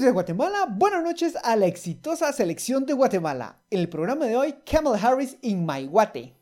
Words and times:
días 0.00 0.14
Guatemala, 0.14 0.66
buenas 0.66 1.02
noches 1.02 1.36
a 1.42 1.56
la 1.56 1.66
exitosa 1.66 2.32
selección 2.32 2.86
de 2.86 2.94
Guatemala. 2.94 3.60
En 3.68 3.80
el 3.80 3.88
programa 3.90 4.24
de 4.24 4.34
hoy, 4.34 4.54
Kamala 4.64 4.96
Harris 4.96 5.36
in 5.42 5.66
My 5.66 5.86
Guate. 5.86 6.34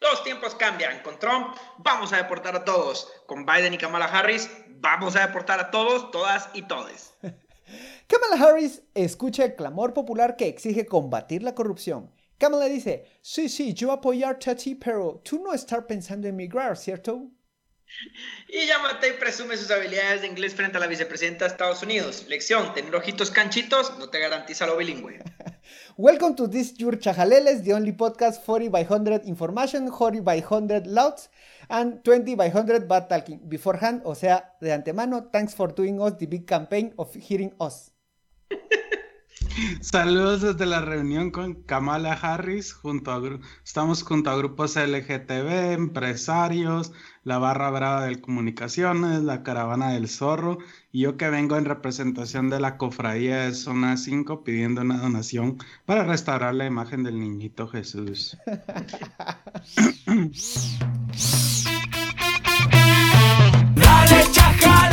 Los 0.00 0.24
tiempos 0.24 0.54
cambian. 0.54 1.02
Con 1.02 1.18
Trump 1.18 1.54
vamos 1.78 2.14
a 2.14 2.16
deportar 2.16 2.56
a 2.56 2.64
todos. 2.64 3.12
Con 3.26 3.44
Biden 3.44 3.74
y 3.74 3.78
Kamala 3.78 4.06
Harris 4.06 4.50
vamos 4.80 5.16
a 5.16 5.26
deportar 5.26 5.60
a 5.60 5.70
todos, 5.70 6.10
todas 6.10 6.48
y 6.54 6.62
todes. 6.62 7.12
Kamala 8.06 8.42
Harris 8.42 8.82
escucha 8.94 9.44
el 9.44 9.54
clamor 9.54 9.92
popular 9.92 10.36
que 10.36 10.48
exige 10.48 10.86
combatir 10.86 11.42
la 11.42 11.54
corrupción. 11.54 12.10
Kamala 12.38 12.64
dice, 12.66 13.04
sí, 13.20 13.50
sí, 13.50 13.74
yo 13.74 13.92
apoyarte 13.92 14.50
a 14.50 14.56
ti, 14.56 14.76
pero 14.76 15.20
tú 15.22 15.42
no 15.44 15.52
estar 15.52 15.86
pensando 15.86 16.26
en 16.26 16.36
migrar, 16.36 16.78
¿cierto? 16.78 17.28
Y 18.48 18.66
Yamatei 18.66 19.18
presume 19.18 19.56
sus 19.56 19.70
habilidades 19.70 20.22
de 20.22 20.26
inglés 20.26 20.54
frente 20.54 20.76
a 20.76 20.80
la 20.80 20.86
vicepresidenta 20.86 21.44
de 21.44 21.50
Estados 21.50 21.82
Unidos. 21.82 22.26
Lección, 22.28 22.74
tener 22.74 22.94
ojitos 22.94 23.30
canchitos 23.30 23.98
no 23.98 24.08
te 24.08 24.18
garantiza 24.18 24.66
lo 24.66 24.76
bilingüe. 24.76 25.22
Welcome 25.96 26.34
to 26.36 26.48
this 26.48 26.74
your 26.78 26.98
Chajaleles, 26.98 27.62
the 27.62 27.72
only 27.72 27.92
podcast 27.92 28.42
40 28.44 28.68
by 28.68 28.84
100 28.84 29.26
information, 29.26 29.90
40 29.90 30.20
by 30.20 30.40
100 30.40 30.86
louds, 30.86 31.30
and 31.68 32.02
20 32.02 32.34
by 32.34 32.48
100 32.48 32.88
bad 32.88 33.08
talking. 33.08 33.40
Beforehand, 33.48 34.02
o 34.04 34.14
sea, 34.14 34.54
de 34.60 34.72
antemano, 34.72 35.30
thanks 35.30 35.54
for 35.54 35.68
doing 35.72 36.00
us 36.00 36.16
the 36.18 36.26
big 36.26 36.46
campaign 36.46 36.92
of 36.96 37.14
hearing 37.14 37.54
us. 37.60 37.90
Saludos 39.80 40.42
desde 40.42 40.66
la 40.66 40.80
reunión 40.80 41.30
con 41.30 41.54
Kamala 41.54 42.12
Harris. 42.12 42.72
Junto 42.72 43.12
a, 43.12 43.20
estamos 43.64 44.02
junto 44.02 44.30
a 44.30 44.36
grupos 44.36 44.76
LGTB, 44.76 45.72
empresarios, 45.72 46.92
la 47.24 47.38
barra 47.38 47.70
brava 47.70 48.06
de 48.06 48.20
comunicaciones, 48.20 49.22
la 49.22 49.42
caravana 49.42 49.92
del 49.92 50.08
zorro. 50.08 50.58
Y 50.90 51.02
yo 51.02 51.16
que 51.16 51.30
vengo 51.30 51.56
en 51.56 51.64
representación 51.64 52.50
de 52.50 52.60
la 52.60 52.76
cofradía 52.76 53.42
de 53.42 53.54
Zona 53.54 53.96
5 53.96 54.44
pidiendo 54.44 54.80
una 54.80 54.98
donación 54.98 55.58
para 55.86 56.04
restaurar 56.04 56.54
la 56.54 56.66
imagen 56.66 57.02
del 57.02 57.18
niñito 57.18 57.68
Jesús. 57.68 58.36
Bienvenidos, 63.74 64.32
bienvenidos, 64.32 64.91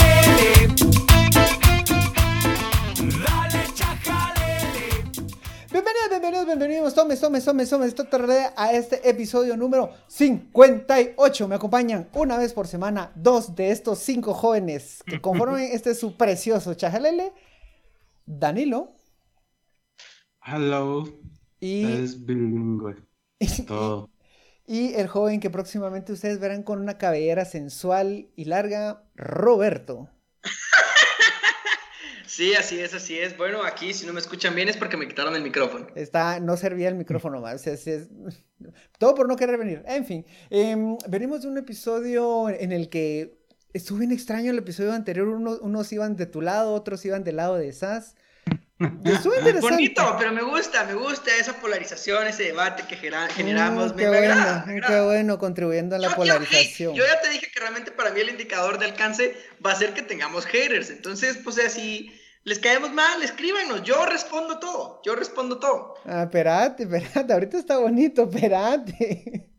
bienvenidos, 6.50 6.96
tomes, 6.96 7.22
tomes, 7.22 7.46
tomes, 7.46 7.70
tomes, 7.70 7.96
a 8.56 8.74
este 8.74 9.08
episodio 9.08 9.56
número 9.56 9.92
58. 10.08 11.48
Me 11.48 11.54
acompañan 11.54 12.10
una 12.16 12.40
vez 12.40 12.54
por 12.54 12.66
semana 12.66 13.12
dos 13.16 13.56
de 13.56 13.70
estos 13.70 14.00
cinco 14.00 14.34
jóvenes 14.34 15.04
que 15.06 15.22
conforman 15.22 15.62
este 15.62 15.94
su 15.94 16.18
precioso 16.18 16.74
chajalele. 16.74 17.34
Danilo. 18.26 18.96
Hello. 20.44 21.04
Y... 21.60 21.86
Es 21.86 22.26
bilingüe. 22.26 22.96
Todo. 23.68 24.10
Y 24.66 24.96
el 24.96 25.08
joven 25.08 25.40
que 25.40 25.52
próximamente 25.52 26.14
ustedes 26.14 26.40
verán 26.40 26.64
con 26.64 26.80
una 26.80 26.98
cabellera 26.98 27.46
sensual 27.46 28.28
y 28.36 28.46
larga, 28.46 29.04
Roberto. 29.14 30.10
Sí, 32.30 32.54
así 32.54 32.80
es, 32.80 32.94
así 32.94 33.18
es. 33.18 33.36
Bueno, 33.36 33.64
aquí 33.64 33.92
si 33.92 34.06
no 34.06 34.14
me 34.14 34.20
escuchan 34.20 34.54
bien 34.54 34.70
es 34.70 34.78
porque 34.78 34.96
me 34.96 35.08
quitaron 35.08 35.36
el 35.36 35.42
micrófono. 35.42 35.88
Está, 35.96 36.40
no 36.40 36.58
servía 36.58 36.88
el 36.88 36.94
micrófono 36.94 37.42
más. 37.42 37.66
todo 39.00 39.16
por 39.16 39.28
no 39.28 39.36
querer 39.36 39.58
venir. 39.58 39.82
En 39.88 40.06
fin, 40.06 40.24
em, 40.52 40.96
venimos 41.08 41.42
de 41.42 41.48
un 41.48 41.58
episodio 41.58 42.48
en 42.50 42.72
el 42.72 42.90
que 42.90 43.40
estuvo 43.74 43.98
bien 43.98 44.12
extraño 44.12 44.52
el 44.52 44.60
episodio 44.60 44.94
anterior. 44.94 45.28
Unos, 45.28 45.92
iban 45.92 46.16
de 46.16 46.28
tu 46.28 46.42
lado, 46.42 46.74
otros 46.74 47.04
iban 47.04 47.24
del 47.24 47.38
lado 47.38 47.56
de 47.56 47.74
SAS. 47.74 48.14
Estuvo 49.06 49.34
interesante. 49.40 49.62
Bonito, 49.62 50.16
pero 50.20 50.32
me 50.32 50.44
gusta, 50.44 50.84
me 50.84 50.94
gusta 50.94 51.36
esa 51.36 51.54
polarización, 51.54 52.28
ese 52.28 52.44
debate 52.44 52.84
que 52.88 52.96
generamos. 52.96 53.96
Mm, 53.96 53.98
qué, 53.98 54.08
bueno, 54.08 54.64
qué 54.88 55.02
bueno, 55.02 55.40
contribuyendo 55.40 55.96
a 55.96 56.00
la 56.00 56.16
polarización. 56.16 56.94
Yo 56.94 57.04
ya 57.08 57.20
te 57.22 57.30
dije 57.30 57.48
que 57.52 57.60
realmente 57.60 57.90
para 57.90 58.12
mí 58.12 58.20
el 58.20 58.30
indicador 58.30 58.78
de 58.78 58.86
alcance 58.86 59.36
va 59.66 59.72
a 59.72 59.76
ser 59.76 59.96
que 59.96 60.04
tengamos 60.04 60.46
haters. 60.46 60.92
Entonces, 60.92 61.40
pues 61.44 61.58
así 61.58 62.14
les 62.44 62.60
caemos 62.60 62.92
mal, 62.92 63.22
escríbanos, 63.22 63.84
yo 63.84 64.06
respondo 64.06 64.60
todo, 64.60 65.02
yo 65.04 65.16
respondo 65.16 65.60
todo. 65.60 65.96
Ah, 66.06 66.24
espérate, 66.24 66.84
espérate, 66.84 67.34
ahorita 67.34 67.58
está 67.58 67.78
bonito, 67.78 68.24
espérate. 68.24 69.46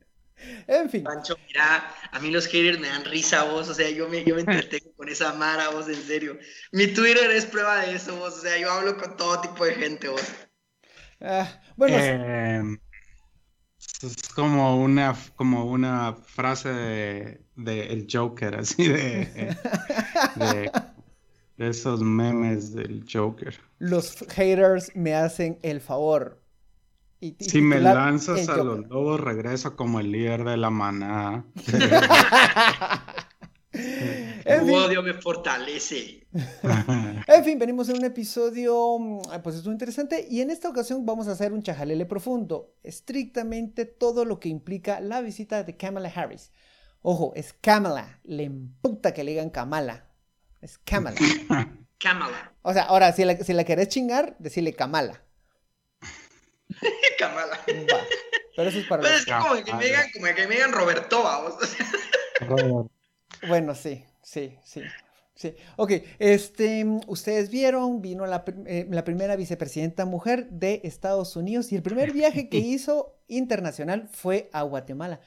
En 0.67 0.89
fin. 0.89 1.05
Pancho, 1.05 1.37
mira, 1.49 1.95
a 2.11 2.19
mí 2.19 2.31
los 2.31 2.47
haters 2.47 2.79
me 2.79 2.89
dan 2.89 3.05
risa, 3.05 3.45
vos, 3.45 3.69
o 3.69 3.75
sea, 3.75 3.91
yo 3.91 4.09
me, 4.09 4.25
yo 4.25 4.35
me 4.35 4.41
entretengo 4.41 4.91
con 4.97 5.11
esa 5.11 5.35
mara, 5.35 5.69
vos, 5.69 5.87
en 5.87 6.03
serio. 6.03 6.39
Mi 6.73 6.87
Twitter 6.87 7.31
es 7.31 7.45
prueba 7.45 7.81
de 7.81 7.95
eso, 7.95 8.17
vos, 8.17 8.39
o 8.39 8.41
sea, 8.41 8.57
yo 8.57 8.73
hablo 8.73 8.97
con 8.97 9.19
todo 9.19 9.43
tipo 9.43 9.67
de 9.67 9.75
gente, 9.75 10.09
vos. 10.09 10.23
Ah, 11.21 11.61
bueno. 11.77 11.95
Em, 11.99 12.79
es 14.03 14.29
como 14.35 14.83
una, 14.83 15.15
como 15.37 15.67
una 15.67 16.15
frase 16.15 16.71
de, 16.71 17.41
de 17.57 17.87
el 17.89 18.07
Joker, 18.11 18.57
así 18.57 18.89
de, 18.89 19.27
de 20.37 20.73
esos 21.61 22.01
memes 22.01 22.75
del 22.75 23.05
Joker. 23.11 23.55
Los 23.79 24.17
haters 24.29 24.95
me 24.95 25.15
hacen 25.15 25.59
el 25.63 25.81
favor. 25.81 26.43
si 27.39 27.61
me 27.61 27.81
lanzas 27.81 28.49
a 28.49 28.57
los 28.57 28.89
lobos, 28.89 29.21
regreso 29.21 29.77
como 29.77 30.01
el 30.01 30.11
líder 30.11 30.45
de 30.45 30.57
la 30.57 30.71
manada. 30.71 31.45
el 33.73 34.71
odio 34.71 35.03
me 35.03 35.15
fortalece. 35.15 36.27
en 37.27 37.45
fin, 37.45 37.59
venimos 37.59 37.89
en 37.91 37.99
un 37.99 38.05
episodio, 38.05 38.99
mm, 38.99 39.21
pues 39.43 39.57
es 39.57 39.65
muy 39.65 39.73
interesante, 39.73 40.27
y 40.31 40.41
en 40.41 40.51
esta 40.51 40.69
ocasión 40.69 41.05
vamos 41.05 41.29
a 41.29 41.33
hacer 41.33 41.53
un 41.53 41.63
chajalele 41.63 42.07
profundo, 42.07 42.75
estrictamente 42.83 43.85
todo 43.85 44.25
lo 44.25 44.41
que 44.41 44.49
implica 44.49 45.01
la 45.01 45.21
visita 45.21 45.63
de 45.63 45.77
Kamala 45.77 46.11
Harris. 46.15 46.53
Ojo, 47.03 47.33
es 47.35 47.53
Kamala, 47.53 48.21
le 48.25 48.45
emputa 48.45 49.13
que 49.13 49.25
le 49.25 49.33
digan 49.33 49.51
Kamala, 49.51 50.10
es 50.61 50.79
Kamala. 50.79 51.17
Kamala. 51.99 52.55
O 52.63 52.73
sea, 52.73 52.85
ahora, 52.85 53.13
si 53.13 53.25
la, 53.25 53.37
si 53.37 53.53
la 53.53 53.65
querés 53.65 53.89
chingar, 53.89 54.37
decirle 54.39 54.75
Kamala. 54.75 55.23
Kamala. 57.19 57.61
Pero 58.57 58.69
eso 58.69 58.79
es 58.79 58.87
para 58.87 59.03
Pero 59.03 59.15
es 59.15 59.27
como 59.27 59.63
que, 59.65 59.75
me 59.75 59.85
digan, 59.85 60.11
como 60.13 60.27
que 60.35 60.47
me 60.47 60.55
digan 60.55 60.73
Roberto, 60.73 61.23
vamos. 61.23 61.55
bueno, 63.49 63.75
sí, 63.75 64.05
sí, 64.23 64.59
sí. 64.65 64.83
Sí, 65.35 65.55
ok, 65.77 65.93
este, 66.19 66.85
ustedes 67.07 67.49
vieron, 67.49 68.03
vino 68.03 68.27
la, 68.27 68.45
eh, 68.67 68.87
la, 68.91 69.05
primera 69.05 69.37
vicepresidenta 69.37 70.05
mujer 70.05 70.51
de 70.51 70.83
Estados 70.85 71.35
Unidos 71.35 71.73
y 71.73 71.77
el 71.77 71.83
primer 71.83 72.13
viaje 72.13 72.51
que 72.51 72.59
hizo 72.59 73.19
internacional 73.27 74.11
fue 74.13 74.51
a 74.53 74.61
Guatemala 74.61 75.21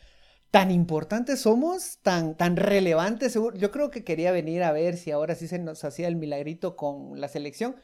tan 0.54 0.70
importantes 0.70 1.42
somos, 1.42 1.98
tan, 2.04 2.38
tan 2.38 2.58
relevantes. 2.58 3.34
Yo 3.56 3.72
creo 3.72 3.90
que 3.90 4.04
quería 4.04 4.32
venir 4.32 4.62
a 4.62 4.72
ver 4.72 4.98
si 4.98 5.10
ahora 5.10 5.34
sí 5.34 5.48
se 5.48 5.58
nos 5.58 5.84
hacía 5.84 6.08
el 6.08 6.16
milagrito 6.16 6.76
con 6.76 7.20
la 7.20 7.28
selección, 7.28 7.76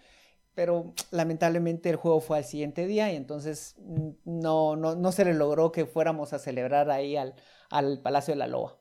pero 0.53 0.93
lamentablemente 1.09 1.89
el 1.89 1.95
juego 1.95 2.21
fue 2.21 2.37
al 2.37 2.45
siguiente 2.45 2.85
día 2.85 3.11
y 3.11 3.15
entonces 3.15 3.73
mm, 3.79 4.09
no, 4.23 4.75
no, 4.75 5.11
se 5.11 5.25
le 5.25 5.33
logró 5.33 5.71
que 5.71 5.87
fuéramos 5.87 6.31
a 6.33 6.37
celebrar 6.37 6.91
ahí 6.91 7.17
al, 7.17 7.33
al 7.71 8.03
Palacio 8.03 8.35
de 8.35 8.37
la 8.37 8.45
Loa. 8.45 8.77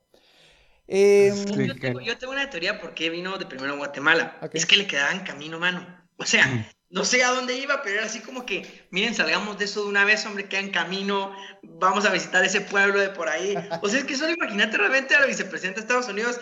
Em, 0.86 1.46
yo, 1.46 1.74
tengo, 1.74 2.30
una 2.30 2.50
teoría 2.50 2.78
por 2.78 2.92
qué 2.92 3.08
vino 3.08 3.38
de 3.38 3.46
primero 3.46 3.72
a 3.72 3.76
Guatemala. 3.78 4.38
Es 4.52 4.66
que 4.66 4.76
le 4.76 4.86
quedaban 4.86 5.20
camino 5.20 5.58
mano. 5.58 5.86
O 6.18 6.26
sea, 6.26 6.46
mm 6.46 6.77
no 6.90 7.04
sé 7.04 7.22
a 7.22 7.30
dónde 7.30 7.56
iba, 7.58 7.82
pero 7.82 7.96
era 7.96 8.06
así 8.06 8.20
como 8.20 8.46
que, 8.46 8.86
miren, 8.90 9.14
salgamos 9.14 9.58
de 9.58 9.66
eso 9.66 9.82
de 9.82 9.88
una 9.88 10.04
vez, 10.04 10.24
hombre, 10.24 10.48
queda 10.48 10.60
en 10.60 10.70
camino, 10.70 11.34
vamos 11.62 12.06
a 12.06 12.10
visitar 12.10 12.44
ese 12.44 12.62
pueblo 12.62 12.98
de 12.98 13.10
por 13.10 13.28
ahí. 13.28 13.54
O 13.82 13.88
sea, 13.88 14.00
es 14.00 14.06
que 14.06 14.16
solo 14.16 14.32
imagínate 14.32 14.78
realmente 14.78 15.14
a 15.14 15.20
la 15.20 15.26
vicepresidenta 15.26 15.80
de 15.80 15.86
Estados 15.86 16.08
Unidos, 16.08 16.40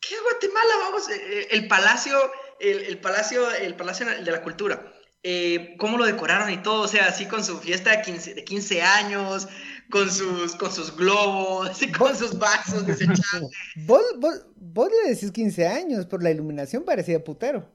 ¿qué 0.00 0.14
es 0.14 0.22
Guatemala? 0.22 0.74
Vamos, 0.84 1.08
eh, 1.08 1.14
eh, 1.16 1.48
el 1.50 1.66
palacio, 1.66 2.16
el, 2.60 2.98
palacio, 2.98 3.50
el 3.50 3.74
palacio 3.74 4.06
de 4.06 4.30
la 4.30 4.42
cultura. 4.42 4.92
Eh, 5.24 5.74
cómo 5.78 5.98
lo 5.98 6.04
decoraron 6.04 6.48
y 6.50 6.62
todo, 6.62 6.82
o 6.82 6.88
sea, 6.88 7.06
así 7.06 7.26
con 7.26 7.44
su 7.44 7.58
fiesta 7.58 7.90
de 7.90 8.02
15, 8.02 8.34
de 8.34 8.44
15 8.44 8.82
años, 8.82 9.48
con 9.90 10.08
sus, 10.12 10.54
con 10.54 10.70
sus 10.70 10.94
globos, 10.94 11.82
y 11.82 11.90
con 11.90 12.16
sus 12.16 12.38
vasos 12.38 12.86
desechables. 12.86 13.50
¿Vos, 13.84 14.04
vos, 14.18 14.46
vos 14.54 14.88
le 15.02 15.10
decís 15.10 15.32
15 15.32 15.66
años, 15.66 16.06
por 16.06 16.22
la 16.22 16.30
iluminación 16.30 16.84
parecía 16.84 17.22
putero. 17.24 17.68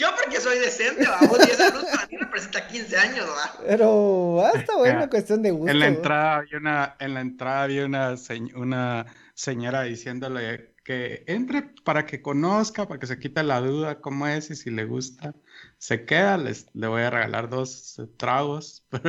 Yo 0.00 0.06
porque 0.16 0.40
soy 0.40 0.58
decente, 0.58 1.06
vamos, 1.06 1.38
y 1.46 1.50
esa 1.50 1.68
luz 1.74 1.84
para 1.84 2.06
mí 2.06 2.16
representa 2.16 2.66
15 2.66 2.96
años, 2.96 3.26
¿va? 3.28 3.52
Pero 3.66 4.36
basta, 4.36 4.76
bueno, 4.78 5.10
cuestión 5.10 5.42
de 5.42 5.50
gusto. 5.50 5.70
En 5.70 5.78
la 5.78 5.88
entrada 5.88 6.36
había 6.36 6.56
una, 6.56 6.96
en 6.98 7.12
la 7.12 7.20
entrada 7.20 7.62
había 7.64 7.84
una, 7.84 8.14
una 8.54 9.04
señora 9.34 9.82
diciéndole 9.82 10.72
que 10.84 11.22
entre 11.26 11.74
para 11.84 12.06
que 12.06 12.22
conozca, 12.22 12.88
para 12.88 12.98
que 12.98 13.06
se 13.06 13.18
quite 13.18 13.42
la 13.42 13.60
duda 13.60 14.00
cómo 14.00 14.26
es 14.26 14.48
y 14.48 14.56
si 14.56 14.70
le 14.70 14.86
gusta, 14.86 15.34
se 15.76 16.06
queda, 16.06 16.38
les, 16.38 16.68
le 16.72 16.86
voy 16.86 17.02
a 17.02 17.10
regalar 17.10 17.50
dos 17.50 18.00
tragos. 18.16 18.86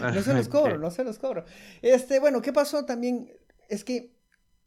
no 0.00 0.22
se 0.22 0.32
los 0.32 0.48
cobro, 0.48 0.78
no 0.78 0.90
se 0.90 1.04
los 1.04 1.18
cobro. 1.18 1.44
Este, 1.82 2.20
bueno, 2.20 2.40
¿qué 2.40 2.54
pasó 2.54 2.86
también? 2.86 3.30
Es 3.68 3.84
que 3.84 4.14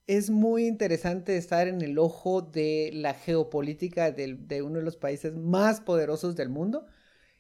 es 0.07 0.29
muy 0.29 0.67
interesante 0.67 1.37
estar 1.37 1.67
en 1.67 1.81
el 1.81 1.97
ojo 1.97 2.41
de 2.41 2.91
la 2.93 3.13
geopolítica 3.13 4.11
de, 4.11 4.61
uno 4.61 4.79
de 4.79 4.85
los 4.85 4.97
países 4.97 5.33
más 5.35 5.79
poderosos 5.81 6.35
del 6.35 6.49
mundo 6.49 6.85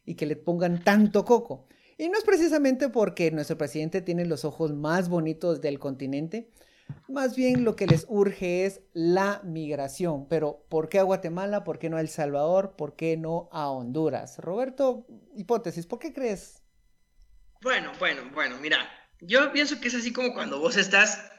y 0.05 0.15
que 0.15 0.25
le 0.25 0.35
pongan 0.35 0.83
tanto 0.83 1.25
coco. 1.25 1.67
Y 1.97 2.09
no 2.09 2.17
es 2.17 2.23
precisamente 2.23 2.89
porque 2.89 3.31
nuestro 3.31 3.57
presidente 3.57 4.01
tiene 4.01 4.25
los 4.25 4.45
ojos 4.45 4.73
más 4.73 5.09
bonitos 5.09 5.61
del 5.61 5.77
continente, 5.77 6.49
más 7.07 7.35
bien 7.35 7.63
lo 7.63 7.75
que 7.75 7.87
les 7.87 8.05
urge 8.09 8.65
es 8.65 8.81
la 8.93 9.41
migración. 9.43 10.27
Pero 10.27 10.65
¿por 10.69 10.89
qué 10.89 10.99
a 10.99 11.03
Guatemala? 11.03 11.63
¿Por 11.63 11.79
qué 11.79 11.89
no 11.89 11.97
a 11.97 12.01
El 12.01 12.09
Salvador? 12.09 12.75
¿Por 12.77 12.95
qué 12.95 13.17
no 13.17 13.49
a 13.51 13.69
Honduras? 13.69 14.37
Roberto, 14.39 15.05
hipótesis, 15.35 15.85
¿por 15.85 15.99
qué 15.99 16.13
crees? 16.13 16.61
Bueno, 17.61 17.91
bueno, 17.99 18.23
bueno, 18.33 18.57
mira, 18.59 18.79
yo 19.21 19.51
pienso 19.53 19.79
que 19.79 19.87
es 19.87 19.95
así 19.95 20.11
como 20.11 20.33
cuando 20.33 20.59
vos 20.59 20.75
estás 20.75 21.32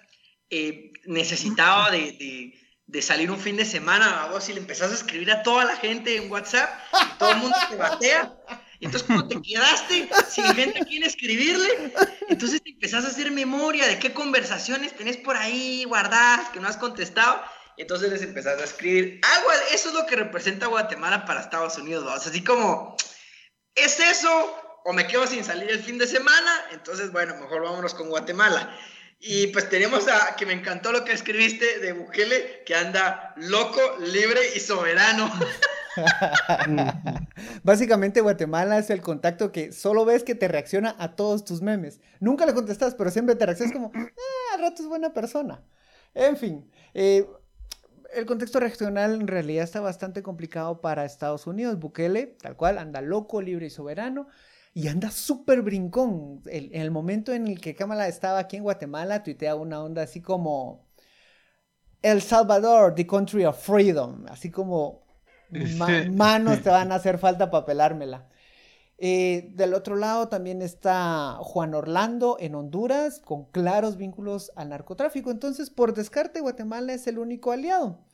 eh, 0.57 0.93
necesitado 1.07 1.91
de, 1.91 3.03
salir 3.03 3.29
un 3.29 3.41
fin 3.41 3.57
de 3.57 3.65
semana 3.65 4.29
vos 4.31 4.49
y 4.49 4.53
le 4.53 4.61
empezás 4.61 4.93
a 4.93 4.95
escribir 4.95 5.33
a 5.33 5.43
toda 5.43 5.65
la 5.65 5.77
gente 5.77 6.17
en 6.17 6.31
WhatsApp 6.31 6.71
y 6.93 7.19
todo 7.19 7.33
el 7.33 7.39
mundo 7.39 7.57
te 7.69 7.75
batea. 7.75 8.33
Entonces, 8.79 9.03
como 9.03 9.27
te 9.27 9.43
quedaste 9.43 10.09
sin 10.31 10.45
gente 10.55 10.81
a 10.81 10.85
quien 10.85 11.03
escribirle, 11.03 11.93
entonces 12.29 12.63
te 12.63 12.71
empezás 12.71 13.05
a 13.05 13.09
hacer 13.09 13.33
memoria 13.33 13.89
de 13.89 13.99
qué 13.99 14.13
conversaciones 14.13 14.95
tenés 14.97 15.17
por 15.17 15.37
ahí 15.37 15.83
guardadas 15.85 16.51
que 16.51 16.61
no 16.61 16.69
has 16.69 16.77
contestado. 16.77 17.43
Y 17.77 17.83
entonces 17.83 18.13
les 18.13 18.23
empezás 18.23 18.61
a 18.61 18.65
escribir. 18.65 19.21
Ah, 19.25 19.43
eso 19.73 19.89
es 19.89 19.95
lo 19.97 20.07
que 20.07 20.15
representa 20.15 20.69
Guatemala 20.69 21.25
para 21.25 21.41
Estados 21.41 21.77
Unidos, 21.79 22.05
vamos. 22.05 22.25
Así 22.29 22.45
como, 22.45 22.97
¿es 23.75 23.99
eso? 23.99 24.57
O 24.85 24.93
me 24.93 25.09
quedo 25.09 25.27
sin 25.27 25.45
salir 25.45 25.69
el 25.69 25.83
fin 25.83 25.99
de 25.99 26.07
semana. 26.07 26.67
Entonces, 26.71 27.11
bueno, 27.11 27.35
mejor 27.41 27.63
vámonos 27.63 27.93
con 27.95 28.09
Guatemala. 28.09 28.73
Y 29.27 29.47
pues 29.47 29.71
tenemos 29.71 30.07
a, 30.07 30.37
que 30.37 30.45
me 30.45 30.53
encantó 30.53 30.93
lo 30.93 31.03
que 31.03 31.13
escribiste 31.13 31.81
de 31.81 31.95
Bukele, 31.95 32.63
que 32.67 32.75
anda 32.75 33.33
loco, 33.39 33.81
libre 33.99 34.41
y 34.55 34.61
soberano. 34.61 35.33
Básicamente 37.63 38.21
Guatemala 38.21 38.77
es 38.77 38.91
el 38.91 39.01
contacto 39.01 39.51
que 39.51 39.73
solo 39.73 40.05
ves 40.05 40.25
que 40.25 40.35
te 40.35 40.47
reacciona 40.47 40.95
a 40.99 41.17
todos 41.17 41.43
tus 41.47 41.63
memes. 41.63 42.03
Nunca 42.21 42.45
le 42.45 42.53
contestas, 42.53 42.95
pero 42.95 43.11
siempre 43.11 43.35
te 43.35 43.47
reaccionas 43.47 43.73
como, 43.73 43.93
ah, 43.95 44.55
al 44.55 44.61
rato 44.61 44.83
es 44.83 44.89
buena 44.91 45.15
persona. 45.15 45.63
En 46.13 46.37
fin, 46.37 46.71
eh, 46.93 47.27
el 48.13 48.27
contexto 48.27 48.61
regional 48.61 49.15
en 49.15 49.27
realidad 49.27 49.65
está 49.65 49.81
bastante 49.81 50.23
complicado 50.23 50.83
para 50.83 51.07
Estados 51.07 51.47
Unidos. 51.47 51.79
Bukele, 51.79 52.37
tal 52.43 52.57
cual, 52.57 52.77
anda 52.77 53.01
loco, 53.01 53.41
libre 53.41 53.65
y 53.69 53.71
soberano 53.71 54.29
y 54.75 54.89
anda 54.89 55.11
súper 55.11 55.63
brincón. 55.63 56.43
en 56.47 56.81
el 56.81 56.91
momento 56.91 57.33
en 57.33 57.47
el 57.47 57.61
que 57.61 57.75
Kamala 57.77 58.09
estaba 58.09 58.41
aquí 58.41 58.57
en 58.57 58.65
Guatemala, 58.65 59.23
tuitea 59.23 59.55
una 59.55 59.83
onda 59.83 60.03
así 60.03 60.21
como 60.21 60.89
El 62.03 62.21
Salvador, 62.21 62.95
the 62.95 63.07
country 63.07 63.45
of 63.45 63.59
freedom, 63.59 64.27
así 64.29 64.51
como 64.51 65.07
manos 66.13 66.63
te 66.63 66.71
van 66.71 66.93
a 66.93 66.97
hacer 66.97 67.19
falta 67.19 67.51
para 67.51 67.65
pelármela. 67.65 68.29
Eh, 68.99 69.51
del 69.55 69.75
otro 69.75 69.97
lado 69.97 70.29
también 70.29 70.63
está 70.63 71.37
Juan 71.41 71.75
Orlando 71.75 72.37
en 72.41 72.55
Honduras, 72.55 73.21
con 73.21 73.47
claros 73.51 73.97
vínculos 73.97 74.53
al 74.57 74.71
narcotráfico. 74.71 75.31
Entonces, 75.31 75.71
por 75.71 75.95
descarte, 75.95 76.41
Guatemala 76.41 76.95
es 76.95 77.07
el 77.07 77.19
único 77.19 77.53
aliado. 77.53 78.05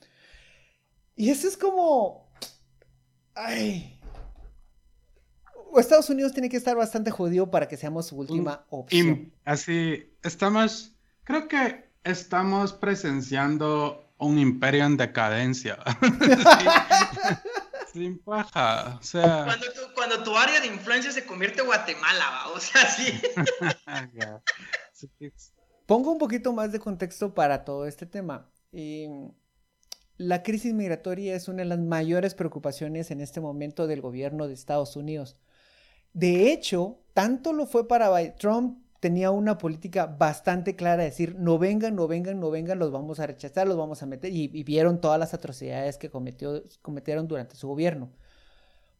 Y 1.16 1.30
eso 1.30 1.48
es 1.48 1.56
como... 1.56 2.30
Ay, 3.34 3.99
Estados 5.78 6.10
Unidos 6.10 6.32
tiene 6.32 6.48
que 6.48 6.56
estar 6.56 6.76
bastante 6.76 7.10
jodido 7.10 7.50
para 7.50 7.68
que 7.68 7.76
seamos 7.76 8.08
su 8.08 8.16
última 8.16 8.64
opción. 8.70 9.32
así, 9.44 10.10
estamos, 10.22 10.96
creo 11.24 11.46
que 11.46 11.90
estamos 12.02 12.72
presenciando 12.72 14.10
un 14.18 14.38
imperio 14.38 14.84
en 14.84 14.96
decadencia. 14.96 15.78
Sin 17.92 18.18
paja, 18.18 18.98
o 19.00 19.02
sea... 19.02 19.46
Cuando 19.94 20.22
tu, 20.22 20.36
área 20.36 20.60
de 20.60 20.68
influencia 20.68 21.10
se 21.10 21.26
convierte 21.26 21.60
en 21.60 21.66
Guatemala, 21.66 22.24
¿va? 22.30 22.48
o 22.52 22.60
sea, 22.60 22.88
sí. 22.88 23.20
Pongo 25.86 26.12
un 26.12 26.18
poquito 26.18 26.52
más 26.52 26.70
de 26.70 26.78
contexto 26.78 27.34
para 27.34 27.64
todo 27.64 27.86
este 27.86 28.06
tema. 28.06 28.48
la 30.16 30.42
crisis 30.42 30.72
migratoria 30.72 31.34
es 31.34 31.48
una 31.48 31.58
de 31.58 31.64
las 31.64 31.80
mayores 31.80 32.34
preocupaciones 32.34 33.10
en 33.10 33.20
este 33.20 33.40
momento 33.40 33.88
del 33.88 34.00
gobierno 34.00 34.46
de 34.46 34.54
Estados 34.54 34.94
Unidos. 34.94 35.36
De 36.12 36.52
hecho, 36.52 36.98
tanto 37.14 37.52
lo 37.52 37.66
fue 37.66 37.86
para 37.86 38.34
Trump 38.36 38.78
tenía 39.00 39.30
una 39.30 39.56
política 39.56 40.06
bastante 40.06 40.76
clara 40.76 41.02
de 41.02 41.08
decir, 41.08 41.34
no 41.38 41.58
vengan, 41.58 41.96
no 41.96 42.06
vengan, 42.06 42.38
no 42.38 42.50
vengan, 42.50 42.78
los 42.78 42.92
vamos 42.92 43.18
a 43.18 43.26
rechazar, 43.26 43.66
los 43.66 43.78
vamos 43.78 44.02
a 44.02 44.06
meter, 44.06 44.30
y, 44.30 44.48
vieron 44.62 45.00
todas 45.00 45.18
las 45.18 45.32
atrocidades 45.32 45.96
que 45.96 46.10
cometieron 46.10 47.26
durante 47.26 47.56
su 47.56 47.66
gobierno. 47.66 48.12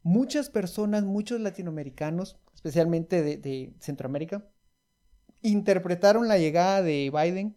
Muchas 0.01 0.49
personas, 0.49 1.03
muchos 1.03 1.39
latinoamericanos, 1.39 2.39
especialmente 2.55 3.37
de 3.37 3.73
Centroamérica, 3.79 4.49
interpretaron 5.43 6.27
la 6.27 6.39
llegada 6.39 6.81
de 6.81 7.11
Biden 7.13 7.55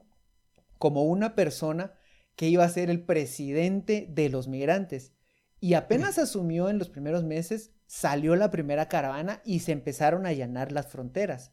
como 0.79 1.05
una 1.05 1.35
persona 1.35 1.95
que 2.37 2.49
iba 2.49 2.65
a 2.65 2.69
ser 2.69 2.91
el 2.91 3.03
presidente 3.03 4.07
de 4.11 4.29
los 4.29 4.49
migrantes. 4.49 5.13
Y 5.61 5.75
apenas 5.75 6.19
asumió 6.19 6.69
en 6.69 6.79
los 6.79 6.91
primeros 6.91 7.25
meses, 7.25 7.73
salió 7.87 8.37
la 8.37 8.51
primera 8.51 8.89
caravana 8.89 9.41
y 9.45 9.61
se 9.61 9.73
empezaron 9.73 10.27
a 10.27 10.31
allanar 10.31 10.73
las 10.73 10.89
fronteras. 10.89 11.53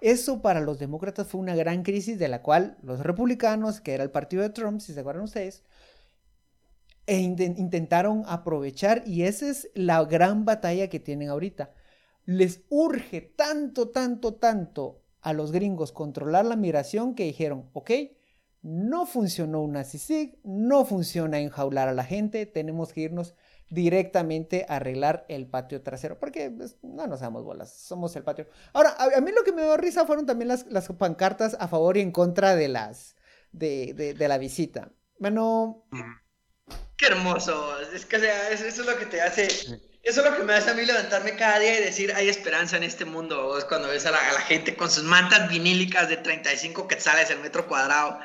Eso 0.00 0.42
para 0.42 0.60
los 0.60 0.78
demócratas 0.78 1.28
fue 1.28 1.40
una 1.40 1.54
gran 1.54 1.82
crisis 1.84 2.18
de 2.18 2.28
la 2.28 2.42
cual 2.42 2.76
los 2.82 3.00
republicanos, 3.00 3.80
que 3.80 3.94
era 3.94 4.02
el 4.02 4.10
partido 4.10 4.42
de 4.42 4.50
Trump, 4.50 4.80
si 4.80 4.92
se 4.92 5.00
acuerdan 5.00 5.24
ustedes, 5.24 5.62
e 7.06 7.18
intentaron 7.18 8.24
aprovechar 8.26 9.02
y 9.06 9.22
esa 9.22 9.48
es 9.48 9.70
la 9.74 10.04
gran 10.04 10.44
batalla 10.44 10.88
que 10.88 11.00
tienen 11.00 11.28
ahorita. 11.28 11.72
Les 12.24 12.62
urge 12.68 13.20
tanto, 13.20 13.90
tanto, 13.90 14.34
tanto 14.34 15.02
a 15.20 15.32
los 15.32 15.52
gringos 15.52 15.92
controlar 15.92 16.46
la 16.46 16.56
migración 16.56 17.14
que 17.14 17.24
dijeron, 17.24 17.70
ok, 17.72 17.90
no 18.62 19.06
funcionó 19.06 19.62
una 19.62 19.84
CICIG, 19.84 20.38
no 20.44 20.84
funciona 20.84 21.40
enjaular 21.40 21.88
a 21.88 21.92
la 21.92 22.04
gente, 22.04 22.46
tenemos 22.46 22.92
que 22.92 23.02
irnos 23.02 23.34
directamente 23.70 24.66
arreglar 24.68 25.24
el 25.28 25.46
patio 25.46 25.82
trasero, 25.82 26.18
porque 26.18 26.50
pues, 26.50 26.76
no 26.82 27.06
nos 27.06 27.20
damos 27.20 27.44
bolas, 27.44 27.72
somos 27.72 28.14
el 28.16 28.22
patio. 28.22 28.46
Ahora, 28.72 28.94
a, 28.98 29.20
mí 29.20 29.30
lo 29.32 29.44
que 29.44 29.52
me 29.52 29.62
dio 29.62 29.76
risa 29.76 30.04
fueron 30.06 30.26
también 30.26 30.48
las, 30.48 30.66
las 30.66 30.88
pancartas 30.88 31.56
a 31.58 31.68
favor 31.68 31.96
y 31.96 32.00
en 32.00 32.12
contra 32.12 32.54
de 32.54 32.68
las 32.68 33.16
de, 33.52 34.14
de, 34.16 34.28
la 34.28 34.38
visita. 34.38 34.90
Bueno. 35.18 35.84
Qué 36.96 37.06
hermoso. 37.06 37.80
Es 37.92 38.06
que 38.06 38.16
eso, 38.16 38.66
es 38.66 38.78
lo 38.78 38.96
que 38.96 39.06
te 39.06 39.20
hace. 39.20 39.46
Eso 40.02 40.20
es 40.20 40.30
lo 40.30 40.36
que 40.36 40.42
me 40.42 40.54
hace 40.54 40.70
a 40.70 40.74
mí 40.74 40.84
levantarme 40.84 41.36
cada 41.36 41.60
día 41.60 41.78
y 41.78 41.84
decir, 41.84 42.12
hay 42.12 42.28
esperanza 42.28 42.76
en 42.76 42.82
este 42.82 43.04
mundo. 43.04 43.56
Es 43.56 43.64
cuando 43.64 43.88
ves 43.88 44.04
a 44.06 44.10
la, 44.10 44.18
gente 44.18 44.76
con 44.76 44.90
sus 44.90 45.04
mantas 45.04 45.48
vinílicas 45.48 46.08
de 46.08 46.16
35 46.16 46.88
quetzales 46.88 47.30
el 47.30 47.38
metro 47.38 47.68
cuadrado. 47.68 48.18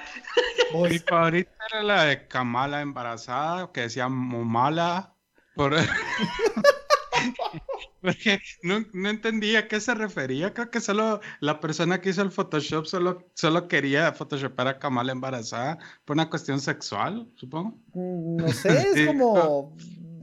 Mi 0.73 0.97
favorita 0.99 1.51
era 1.71 1.83
la 1.83 2.03
de 2.05 2.27
Kamala 2.27 2.81
embarazada, 2.81 3.71
que 3.71 3.81
decía 3.81 4.07
Momala. 4.07 5.16
Porque 8.01 8.39
no, 8.61 8.85
no, 8.93 9.09
entendía 9.09 9.59
a 9.59 9.67
qué 9.67 9.81
se 9.81 9.93
refería. 9.93 10.53
Creo 10.53 10.69
que 10.69 10.79
solo 10.79 11.19
la 11.39 11.59
persona 11.59 11.99
que 11.99 12.11
hizo 12.11 12.21
el 12.21 12.31
Photoshop 12.31 12.85
solo, 12.85 13.27
solo 13.33 13.67
quería 13.67 14.13
Photoshopar 14.13 14.67
a 14.67 14.79
Kamala 14.79 15.11
embarazada 15.11 15.79
por 16.05 16.15
una 16.15 16.29
cuestión 16.29 16.61
sexual, 16.61 17.27
supongo. 17.35 17.77
Mm, 17.93 18.37
no 18.37 18.47
sé, 18.49 18.87
es 18.93 19.07
como, 19.07 19.75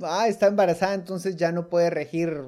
ah, 0.02 0.28
está 0.28 0.46
embarazada, 0.46 0.94
entonces 0.94 1.36
ya 1.36 1.52
no 1.52 1.68
puede 1.68 1.90
regir 1.90 2.44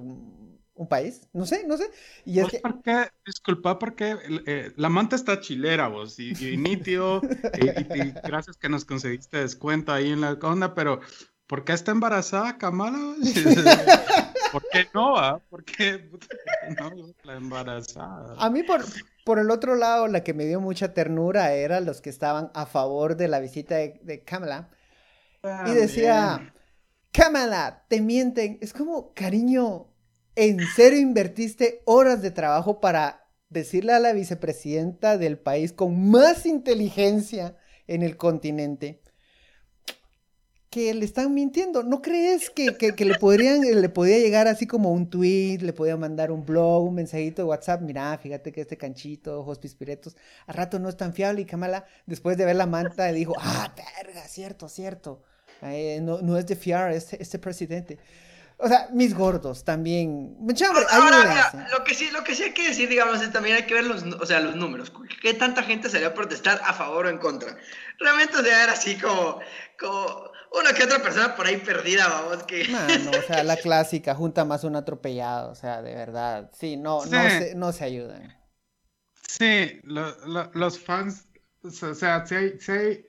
un 0.77 0.89
país. 0.89 1.27
No 1.33 1.47
sé, 1.47 1.67
no 1.67 1.77
sé. 1.77 1.91
Y 2.25 2.39
es 2.39 2.49
¿Por 2.61 2.83
qué? 2.83 3.09
Disculpa, 3.25 3.79
porque 3.79 4.17
eh, 4.47 4.73
la 4.77 4.89
manta 4.89 5.17
está 5.17 5.41
chilera, 5.41 5.89
vos, 5.89 6.19
y, 6.19 6.33
y 6.39 6.57
nítido, 6.57 7.23
y, 7.61 7.69
y, 7.69 8.15
gracias 8.23 8.57
que 8.57 8.69
nos 8.69 8.85
conseguiste 8.85 9.39
descuento 9.39 9.93
ahí 9.93 10.11
en 10.11 10.21
la 10.21 10.33
onda, 10.43 10.75
pero 10.75 11.01
¿Por 11.47 11.65
qué 11.65 11.73
está 11.73 11.93
embarazada 11.93 12.59
Kamala? 12.59 13.15
¿Por 14.53 14.65
qué 14.73 14.87
no? 14.93 15.17
Ah? 15.17 15.41
¿Por 15.49 15.65
qué 15.65 16.11
no 16.79 16.91
la 17.23 17.37
embarazada? 17.37 18.35
A 18.39 18.51
mí 18.51 18.63
por, 18.63 18.85
por 19.25 19.39
el 19.39 19.51
otro 19.51 19.77
lado, 19.77 20.09
la 20.09 20.25
que 20.25 20.35
me 20.35 20.45
dio 20.45 20.61
mucha 20.61 20.93
ternura 20.93 21.53
era 21.53 21.81
los 21.81 22.01
que 22.01 22.11
estaban 22.11 22.51
a 22.55 22.67
favor 22.67 23.17
de 23.17 23.29
la 23.29 23.39
visita 23.39 23.77
de, 23.77 24.23
Kamala. 24.25 24.71
y 25.67 25.71
decía, 25.71 26.53
Kamala, 27.13 27.85
te 27.89 28.01
mienten. 28.01 28.59
Es 28.61 28.73
como, 28.73 29.13
cariño, 29.15 29.87
¿en 30.35 30.61
serio 30.75 30.99
invertiste 30.99 31.83
horas 31.85 32.23
de 32.23 32.33
trabajo 32.33 32.81
para 32.81 33.29
decirle 33.51 33.93
a 33.93 34.01
la 34.01 34.13
vicepresidenta 34.13 35.17
del 35.17 35.39
país 35.39 35.73
con 35.73 36.11
más 36.11 36.45
inteligencia 36.45 37.57
en 37.87 38.03
el 38.03 38.17
continente 38.17 39.06
que 40.77 40.93
le 40.93 41.07
están 41.07 41.33
mintiendo. 41.33 41.83
¿No 41.83 42.03
crees 42.03 42.51
que, 42.51 42.77
que, 42.77 43.05
le 43.07 43.15
podrían, 43.15 43.63
le 43.63 43.89
podía 43.89 44.19
llegar 44.19 44.47
así 44.47 44.67
como 44.67 44.93
un 44.93 45.09
tweet, 45.09 45.61
le 45.63 45.73
podía 45.73 45.97
mandar 45.97 46.31
un 46.31 46.45
blog, 46.45 46.85
un 46.85 46.97
mensajito 46.97 47.41
de 47.41 47.49
WhatsApp? 47.49 47.81
Mira, 47.81 48.19
fíjate 48.19 48.53
que 48.53 48.61
este 48.61 48.77
canchito, 48.77 49.41
ojos 49.41 49.59
pispiretos, 49.59 50.17
a 50.47 50.53
rato 50.53 50.79
no 50.79 50.91
es 50.91 50.97
tan 50.99 51.15
fiable 51.15 51.41
y 51.41 51.45
Kamala, 51.47 51.87
después 52.05 52.37
de 52.37 52.45
ver 52.45 52.57
la 52.57 52.67
manta, 52.67 53.11
dijo, 53.11 53.33
ah, 53.39 53.75
verga, 53.75 54.29
cierto, 54.29 54.69
cierto. 54.69 55.23
Eh, 55.63 56.01
no, 56.03 56.21
no, 56.21 56.37
es 56.37 56.45
de 56.45 56.57
fiar 56.57 56.93
este, 56.93 57.23
este 57.23 57.39
presidente. 57.39 57.97
O 58.59 58.69
sea, 58.69 58.89
mis 58.93 59.15
gordos 59.15 59.65
también. 59.65 60.35
Mucha 60.39 60.69
Ahora, 60.91 61.69
lo 61.73 61.85
que 61.85 61.95
sí, 61.95 62.11
lo 62.11 62.25
que 62.25 62.35
sí 62.35 62.45
hay 62.45 62.53
que 62.53 62.69
decir, 62.69 62.89
digamos, 62.89 63.21
es 63.21 63.33
también 63.33 63.57
hay 63.57 63.65
que 63.65 63.75
ver 63.75 63.85
los, 63.85 64.03
o 64.03 64.27
sea, 64.27 64.41
los 64.41 64.57
números. 64.57 64.93
¿Qué 65.21 65.35
tanta 65.35 65.63
gente 65.63 65.91
salió 65.91 66.09
a 66.09 66.15
protestar 66.15 66.61
a 66.65 66.73
favor 66.73 67.07
o 67.07 67.11
en 67.11 67.19
contra? 67.19 67.57
Realmente, 67.99 68.37
o 68.39 68.43
sea, 68.43 68.65
era 68.65 68.73
así 68.73 68.97
como, 68.99 69.41
como 69.79 70.31
una 70.53 70.73
que 70.73 70.85
otra 70.85 71.03
persona 71.03 71.37
por 71.37 71.47
ahí 71.47 71.59
perdida, 71.59 72.09
vamos, 72.09 72.45
que... 72.45 72.67
Mano, 72.69 73.11
o 73.11 73.23
sea, 73.27 73.45
la 73.45 73.57
clásica, 73.63 74.15
junta 74.15 74.45
más 74.47 74.65
un 74.65 74.77
atropellado, 74.77 75.51
o 75.51 75.55
sea, 75.55 75.83
de 75.83 75.95
verdad. 75.95 76.51
Sí, 76.59 76.77
no, 76.79 77.05
No, 77.05 77.29
se, 77.29 77.55
no 77.55 77.73
se 77.73 77.85
ayudan. 77.85 78.37
Sí, 79.29 79.81
los 79.85 80.79
fans, 80.79 81.27
o 81.63 81.71
sea, 81.71 82.25
sí 82.25 82.59
sí 82.59 83.07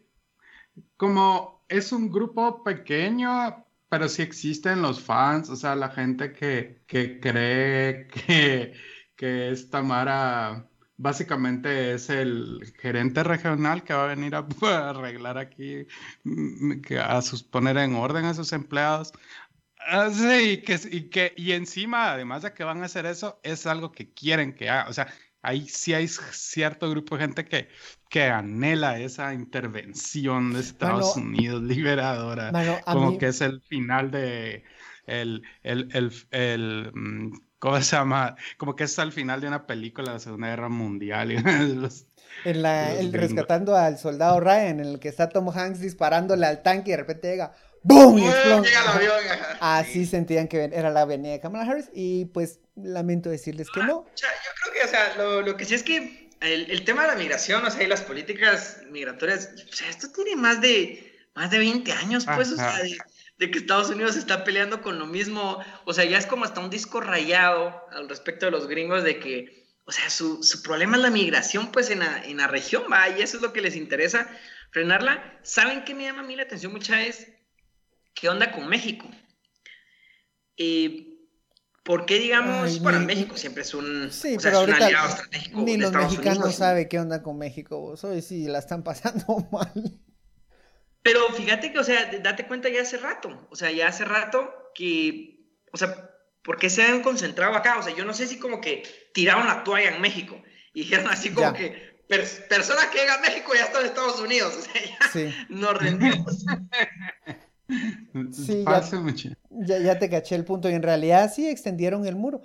como 0.98 1.66
es 1.68 1.92
un 1.92 2.12
grupo 2.12 2.64
pequeño, 2.64 3.66
pero 3.90 4.10
sí 4.10 4.22
existen 4.22 4.82
los 4.82 5.02
fans, 5.02 5.50
o 5.50 5.56
sea, 5.56 5.76
la 5.76 5.90
gente 5.90 6.34
que, 6.34 6.84
que 6.88 7.20
cree 7.20 8.08
que, 8.28 8.74
que 9.16 9.52
esta 9.52 9.82
Mara 9.82 10.70
básicamente 10.98 11.94
es 11.94 12.10
el 12.10 12.74
gerente 12.80 13.24
regional 13.24 13.84
que 13.84 13.94
va 13.94 14.06
a 14.06 14.08
venir 14.08 14.36
a, 14.36 14.48
arreglar 14.90 15.38
aquí, 15.38 15.86
mm, 16.24 16.82
a 17.02 17.22
sus, 17.22 17.44
poner 17.44 17.78
en 17.78 17.96
orden 17.96 18.26
a 18.26 18.34
sus 18.34 18.52
empleados. 18.54 19.14
Ah, 19.80 20.10
sí, 20.12 20.52
y 20.52 20.62
que, 20.64 20.80
y 20.92 21.10
que 21.10 21.34
y 21.38 21.54
encima, 21.54 22.12
además 22.12 22.44
de 22.44 22.54
que 22.54 22.64
van 22.64 22.82
a 22.82 22.86
hacer 22.86 23.06
eso, 23.06 23.40
es 23.44 23.66
algo 23.66 23.92
que 23.92 24.12
quieren 24.14 24.54
que 24.54 24.70
haga. 24.70 24.90
O 24.90 24.94
sea, 24.94 25.08
ahí 25.48 25.66
sí 25.70 25.94
hay 25.94 26.10
cierto 26.10 26.90
grupo 26.90 27.16
de 27.16 27.24
gente 27.24 27.46
que, 27.46 27.70
que 28.10 28.24
anhela 28.24 29.00
esa 29.00 29.34
intervención 29.34 30.52
de 30.52 30.60
Estados 30.60 31.16
Unidos 31.16 31.64
liberadora, 31.64 32.52
como 32.86 33.18
que 33.18 33.28
es 33.28 33.40
el 33.40 33.62
final 33.62 34.12
de 34.12 34.66
el, 35.06 35.44
el, 35.64 35.90
el, 35.94 36.12
el, 36.32 36.92
mm, 36.94 37.32
¿cómo 37.60 37.82
se 37.82 37.96
llama? 37.96 38.36
Como 38.58 38.76
que 38.76 38.84
es 38.84 39.00
al 39.00 39.14
final 39.14 39.40
de 39.40 39.48
una 39.48 39.66
película 39.66 40.10
de 40.10 40.14
la 40.16 40.20
Segunda 40.20 40.50
Guerra 40.50 40.68
Mundial. 40.68 41.32
en 42.44 42.62
la, 42.62 42.94
el 42.94 43.14
rescatando 43.14 43.78
al 43.78 43.98
soldado 43.98 44.42
Ryan, 44.42 44.82
en 44.82 44.86
el 44.86 45.00
que 45.00 45.08
está 45.08 45.30
Tom 45.30 45.50
Hanks 45.50 45.80
disparándole 45.80 46.46
al 46.46 46.62
tanque 46.62 46.90
y 46.90 46.92
de 46.92 46.98
repente 46.98 47.30
llega 47.30 47.54
¡Boom! 47.88 48.22
Así 49.62 50.06
sentían 50.06 50.50
que 50.50 50.66
era 50.66 50.92
la 50.92 51.02
avenida 51.02 51.32
de 51.32 51.40
Kamala 51.40 51.72
Harris 51.72 51.90
y 51.94 52.26
pues 52.26 52.60
lamento 52.76 53.30
decirles 53.30 53.70
que 53.74 53.80
no. 53.80 54.06
Yo 54.16 54.28
creo 54.62 54.74
que, 54.74 54.84
o 54.84 54.88
sea, 54.90 55.16
lo, 55.16 55.42
lo 55.42 55.56
que 55.56 55.64
sí 55.64 55.74
es 55.74 55.84
que 55.84 56.30
el, 56.42 56.70
el, 56.70 56.84
tema 56.84 57.04
de 57.04 57.08
la 57.08 57.16
migración, 57.16 57.66
o 57.66 57.72
sea, 57.72 57.82
y 57.84 57.88
las 57.88 58.02
políticas 58.02 58.82
migratorias, 58.92 59.52
o 59.72 59.74
sea, 59.74 59.90
esto 59.90 60.12
tiene 60.12 60.36
más 60.36 60.60
de, 60.60 61.18
más 61.34 61.50
de 61.50 61.60
20 61.60 61.90
años, 61.94 62.26
pues, 62.36 62.52
o 62.52 62.58
sea, 62.58 62.78
de, 63.38 63.52
que 63.52 63.58
Estados 63.58 63.90
Unidos 63.90 64.18
está 64.18 64.44
peleando 64.44 64.82
con 64.82 65.00
lo 65.00 65.06
mismo, 65.06 65.64
o 65.86 65.94
sea, 65.94 66.04
ya 66.04 66.18
es 66.18 66.26
como 66.26 66.44
hasta 66.44 66.60
un 66.60 66.70
disco 66.70 67.00
rayado 67.00 67.88
al 67.92 68.10
respecto 68.10 68.48
de 68.48 68.52
los 68.52 68.68
gringos 68.68 69.04
de 69.04 69.18
que, 69.20 69.66
o 69.86 69.94
sea, 69.94 70.10
su, 70.10 70.44
su 70.44 70.62
problema 70.62 70.98
es 70.98 71.04
la 71.04 71.10
migración, 71.10 71.72
pues, 71.72 71.90
en 71.90 72.00
la, 72.00 72.22
en 72.26 72.38
la 72.38 72.48
región, 72.48 72.84
va, 72.92 73.08
y 73.10 73.22
eso 73.22 73.38
es 73.38 73.44
lo 73.44 73.54
que 73.54 73.62
les 73.62 73.78
interesa 73.78 74.28
frenarla. 74.72 75.40
¿Saben 75.42 75.86
qué 75.86 75.96
me 75.96 76.04
llama 76.04 76.20
a 76.20 76.26
mí 76.26 76.36
la 76.36 76.44
atención 76.44 76.74
mucha 76.74 76.98
vez? 76.98 77.37
¿Qué 78.20 78.30
onda 78.30 78.52
con 78.52 78.68
México? 78.68 79.08
Eh, 80.58 81.14
¿Por 81.84 82.06
qué, 82.06 82.20
digamos, 82.20 82.80
para 82.80 83.00
México 83.00 83.38
siempre 83.38 83.62
es 83.62 83.74
un, 83.74 84.12
sí, 84.12 84.38
pero 84.42 84.58
ahorita 84.58 84.90
estratégico 84.90 85.62
Ni 85.62 85.78
los 85.78 85.94
mexicanos 85.94 86.56
saben 86.56 86.90
qué 86.90 87.00
onda 87.00 87.24
con 87.24 87.38
México, 87.38 87.96
hoy 88.02 88.22
sí 88.22 88.48
la 88.48 88.60
están 88.60 88.84
pasando 88.84 89.48
mal. 89.52 90.02
Pero 91.02 91.30
fíjate 91.30 91.72
que, 91.72 91.80
o 91.80 91.84
sea, 91.84 92.12
date 92.22 92.48
cuenta 92.48 92.68
ya 92.68 92.82
hace 92.82 92.98
rato, 92.98 93.48
o 93.50 93.56
sea, 93.56 93.72
ya 93.72 93.88
hace 93.88 94.04
rato 94.04 94.52
que, 94.76 95.40
o 95.72 95.78
sea, 95.78 96.12
¿por 96.44 96.58
qué 96.58 96.70
se 96.70 96.84
han 96.84 97.04
concentrado 97.04 97.56
acá? 97.56 97.78
O 97.78 97.84
sea, 97.84 97.96
yo 97.96 98.04
no 98.04 98.14
sé 98.14 98.28
si 98.28 98.40
como 98.40 98.60
que 98.60 98.84
tiraron 99.14 99.48
la 99.48 99.64
toalla 99.64 99.96
en 99.96 100.02
México 100.02 100.42
y 100.74 100.82
dijeron 100.82 101.08
así 101.08 101.30
como 101.30 101.54
que 101.54 102.04
personas 102.50 102.88
que 102.88 102.98
llegan 102.98 103.20
a 103.20 103.22
México 103.30 103.54
ya 103.54 103.66
están 103.66 103.82
en 103.82 103.88
Estados 103.88 104.20
Unidos, 104.20 104.56
o 104.58 104.62
sea, 104.62 104.82
ya 104.84 104.98
sí. 105.14 105.34
nos 105.50 105.78
rendimos. 105.78 106.46
Sí, 108.32 108.64
ya, 109.50 109.80
ya, 109.80 110.00
te 110.00 110.10
caché 110.10 110.36
el 110.36 110.46
punto. 110.46 110.70
Y 110.70 110.74
en 110.74 110.84
realidad 110.84 111.32
sí 111.34 111.48
extendieron 111.48 112.06
el 112.06 112.16
muro. 112.16 112.42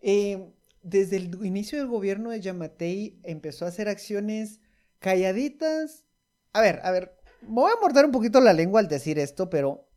Eh, 0.00 0.52
desde 0.82 1.16
el 1.16 1.44
inicio 1.44 1.78
del 1.78 1.88
gobierno 1.88 2.30
de 2.30 2.40
Yamatei 2.40 3.18
empezó 3.24 3.64
a 3.64 3.68
hacer 3.68 3.88
acciones 3.88 4.60
calladitas. 4.98 6.04
A 6.52 6.60
ver, 6.60 6.80
a 6.84 6.90
ver, 6.90 7.16
me 7.42 7.54
voy 7.54 7.72
a 7.76 7.80
morder 7.80 8.04
un 8.04 8.12
poquito 8.12 8.40
la 8.40 8.52
lengua 8.52 8.80
al 8.80 8.88
decir 8.88 9.18
esto, 9.18 9.50
pero 9.50 9.88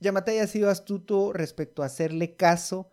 Yamatei 0.00 0.38
ha 0.38 0.46
sido 0.46 0.70
astuto 0.70 1.32
respecto 1.32 1.82
a 1.82 1.86
hacerle 1.86 2.36
caso 2.36 2.90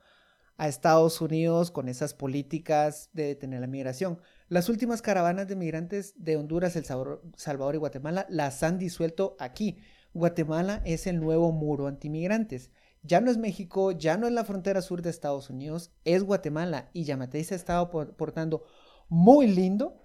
a 0.57 0.67
Estados 0.67 1.19
Unidos 1.21 1.71
con 1.71 1.89
esas 1.89 2.13
políticas 2.13 3.09
de 3.13 3.27
detener 3.27 3.61
la 3.61 3.67
migración. 3.67 4.19
Las 4.49 4.69
últimas 4.69 5.01
caravanas 5.01 5.47
de 5.47 5.55
migrantes 5.55 6.13
de 6.17 6.37
Honduras, 6.37 6.75
El 6.75 6.85
Salvador 6.85 7.75
y 7.75 7.77
Guatemala 7.79 8.25
las 8.29 8.63
han 8.63 8.77
disuelto 8.77 9.35
aquí. 9.39 9.79
Guatemala 10.13 10.81
es 10.85 11.07
el 11.07 11.19
nuevo 11.19 11.51
muro 11.51 11.87
antimigrantes. 11.87 12.71
Ya 13.01 13.19
no 13.19 13.29
es 13.29 13.37
México, 13.37 13.91
ya 13.91 14.17
no 14.17 14.27
es 14.27 14.33
la 14.33 14.45
frontera 14.45 14.81
sur 14.81 15.01
de 15.01 15.09
Estados 15.09 15.49
Unidos, 15.49 15.91
es 16.05 16.23
Guatemala. 16.23 16.89
Y 16.93 17.03
Yamatei 17.03 17.43
se 17.43 17.55
ha 17.55 17.57
estado 17.57 17.89
portando 17.89 18.63
muy 19.09 19.47
lindo 19.47 20.03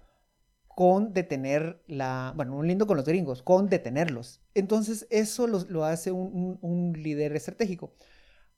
con 0.79 1.13
detener 1.13 1.83
la, 1.87 2.31
bueno, 2.37 2.53
muy 2.53 2.65
lindo 2.65 2.87
con 2.87 2.95
los 2.95 3.05
gringos, 3.05 3.41
con 3.41 3.67
detenerlos. 3.67 4.41
Entonces 4.53 5.07
eso 5.09 5.45
lo, 5.45 5.83
hace 5.83 6.11
un, 6.11 6.93
líder 6.95 7.35
estratégico. 7.35 7.93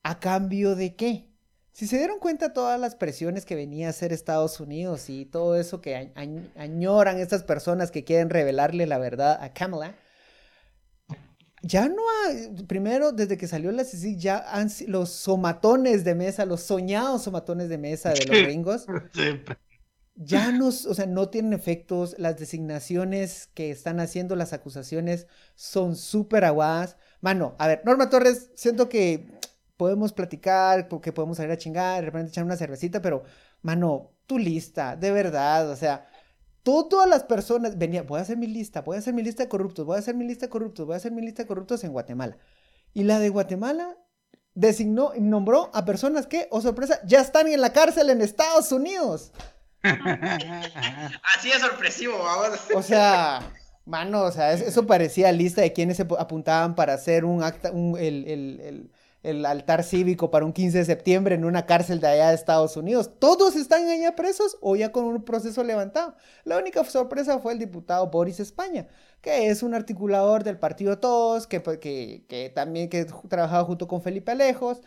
¿A 0.03 0.19
cambio 0.19 0.75
de 0.75 0.95
qué? 0.95 1.31
Si 1.71 1.87
se 1.87 1.97
dieron 1.97 2.19
cuenta 2.19 2.53
todas 2.53 2.79
las 2.79 2.95
presiones 2.95 3.43
que 3.43 3.55
venía 3.55 3.87
a 3.87 3.89
hacer 3.89 4.13
Estados 4.13 4.59
Unidos 4.59 5.09
y 5.09 5.25
todo 5.25 5.55
eso 5.55 5.81
que 5.81 6.11
añoran 6.55 7.17
estas 7.17 7.43
personas 7.43 7.89
que 7.89 8.03
quieren 8.03 8.29
revelarle 8.29 8.85
la 8.85 8.99
verdad 8.99 9.41
a 9.41 9.53
Kamala, 9.53 9.95
ya 11.61 11.87
no 11.89 12.01
hay, 12.25 12.63
primero 12.65 13.11
desde 13.11 13.37
que 13.37 13.47
salió 13.47 13.71
la 13.71 13.83
CICI, 13.83 14.17
ya 14.17 14.43
han 14.51 14.69
los 14.87 15.11
somatones 15.11 16.03
de 16.03 16.15
mesa, 16.15 16.45
los 16.45 16.61
soñados 16.61 17.23
somatones 17.23 17.69
de 17.69 17.77
mesa 17.77 18.11
de 18.11 18.25
los 18.25 18.41
gringos, 18.43 18.85
ya 20.15 20.51
no, 20.51 20.67
o 20.67 20.71
sea, 20.71 21.05
no 21.05 21.29
tienen 21.29 21.53
efectos, 21.53 22.15
las 22.17 22.37
designaciones 22.37 23.49
que 23.53 23.71
están 23.71 23.99
haciendo, 23.99 24.35
las 24.35 24.53
acusaciones 24.53 25.27
son 25.55 25.95
súper 25.95 26.45
aguadas. 26.45 26.97
Mano, 27.21 27.55
a 27.59 27.67
ver, 27.67 27.81
Norma 27.85 28.09
Torres, 28.09 28.51
siento 28.55 28.89
que 28.89 29.31
podemos 29.77 30.13
platicar, 30.13 30.87
que 31.01 31.13
podemos 31.13 31.37
salir 31.37 31.51
a 31.51 31.57
chingar, 31.57 32.01
de 32.01 32.05
repente 32.05 32.29
echar 32.29 32.43
una 32.43 32.57
cervecita, 32.57 33.01
pero, 33.01 33.23
mano, 33.61 34.11
tu 34.27 34.37
lista, 34.37 34.95
de 34.95 35.11
verdad, 35.11 35.69
o 35.69 35.75
sea, 35.75 36.10
todas 36.63 37.07
las 37.07 37.23
personas 37.23 37.77
venían, 37.77 38.05
voy 38.07 38.19
a 38.19 38.21
hacer 38.21 38.37
mi 38.37 38.47
lista, 38.47 38.81
voy 38.81 38.95
a 38.95 38.99
hacer 38.99 39.13
mi 39.13 39.23
lista 39.23 39.43
de 39.43 39.49
corruptos, 39.49 39.85
voy 39.85 39.95
a 39.95 39.99
hacer 39.99 40.15
mi 40.15 40.25
lista 40.25 40.45
de 40.45 40.49
corruptos, 40.49 40.85
voy 40.85 40.93
a 40.93 40.97
hacer 40.97 41.11
mi 41.11 41.21
lista 41.21 41.43
de 41.43 41.47
corruptos 41.47 41.83
en 41.83 41.91
Guatemala. 41.91 42.37
Y 42.93 43.03
la 43.03 43.19
de 43.19 43.29
Guatemala 43.29 43.97
designó 44.53 45.13
y 45.15 45.21
nombró 45.21 45.71
a 45.73 45.85
personas 45.85 46.27
que, 46.27 46.47
oh 46.51 46.61
sorpresa, 46.61 46.99
ya 47.05 47.21
están 47.21 47.47
en 47.47 47.61
la 47.61 47.73
cárcel 47.73 48.09
en 48.09 48.21
Estados 48.21 48.71
Unidos. 48.71 49.31
Así 49.83 51.49
es 51.49 51.59
sorpresivo, 51.59 52.17
vamos. 52.19 52.59
O 52.75 52.83
sea, 52.83 53.41
mano, 53.85 54.23
o 54.23 54.31
sea, 54.31 54.53
eso 54.53 54.85
parecía 54.85 55.31
lista 55.31 55.61
de 55.61 55.73
quienes 55.73 55.97
se 55.97 56.07
apuntaban 56.19 56.75
para 56.75 56.93
hacer 56.93 57.25
un 57.25 57.43
acta, 57.43 57.69
el, 57.69 58.25
el 58.27 58.59
el 58.61 58.91
altar 59.23 59.83
cívico 59.83 60.31
para 60.31 60.45
un 60.45 60.53
15 60.53 60.79
de 60.79 60.85
septiembre 60.85 61.35
en 61.35 61.45
una 61.45 61.65
cárcel 61.65 61.99
de 61.99 62.07
allá 62.07 62.29
de 62.29 62.35
Estados 62.35 62.75
Unidos. 62.75 63.11
¿Todos 63.19 63.55
están 63.55 63.87
allá 63.87 64.15
presos 64.15 64.57
o 64.61 64.75
ya 64.75 64.91
con 64.91 65.05
un 65.05 65.23
proceso 65.23 65.63
levantado? 65.63 66.15
La 66.43 66.57
única 66.57 66.83
sorpresa 66.83 67.39
fue 67.39 67.53
el 67.53 67.59
diputado 67.59 68.07
Boris 68.07 68.39
España, 68.39 68.87
que 69.21 69.49
es 69.49 69.61
un 69.63 69.73
articulador 69.73 70.43
del 70.43 70.57
partido 70.57 70.97
Todos, 70.99 71.47
que, 71.47 71.59
pues, 71.59 71.77
que, 71.77 72.25
que 72.27 72.49
también 72.49 72.89
que 72.89 73.05
trabajaba 73.29 73.63
junto 73.63 73.87
con 73.87 74.01
Felipe 74.01 74.31
Alejos, 74.31 74.81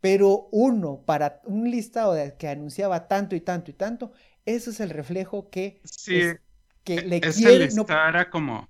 pero 0.00 0.48
uno 0.52 1.02
para 1.04 1.40
un 1.44 1.70
listado 1.70 2.12
de, 2.12 2.36
que 2.36 2.48
anunciaba 2.48 3.08
tanto 3.08 3.34
y 3.36 3.40
tanto 3.40 3.70
y 3.70 3.74
tanto, 3.74 4.12
eso 4.44 4.70
es 4.70 4.80
el 4.80 4.90
reflejo 4.90 5.50
que, 5.50 5.80
sí, 5.84 6.20
que 6.84 7.02
le 7.02 7.20
quiere... 7.20 7.68
No... 7.74 7.86
era 7.88 8.30
como 8.30 8.68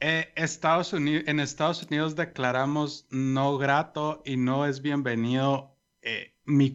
eh, 0.00 0.32
Estados 0.34 0.92
Unidos, 0.94 1.24
en 1.26 1.40
Estados 1.40 1.82
Unidos 1.82 2.16
declaramos 2.16 3.06
no 3.10 3.58
grato 3.58 4.22
y 4.24 4.36
no 4.38 4.66
es 4.66 4.80
bienvenido 4.80 5.76
eh, 6.00 6.34
mi 6.46 6.74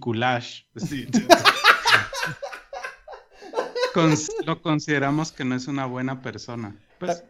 lo 4.46 4.62
consideramos 4.62 5.32
que 5.32 5.44
no 5.46 5.55
es 5.55 5.67
una 5.67 5.86
buena 5.86 6.22
persona. 6.22 6.75
Pues, 7.00 7.24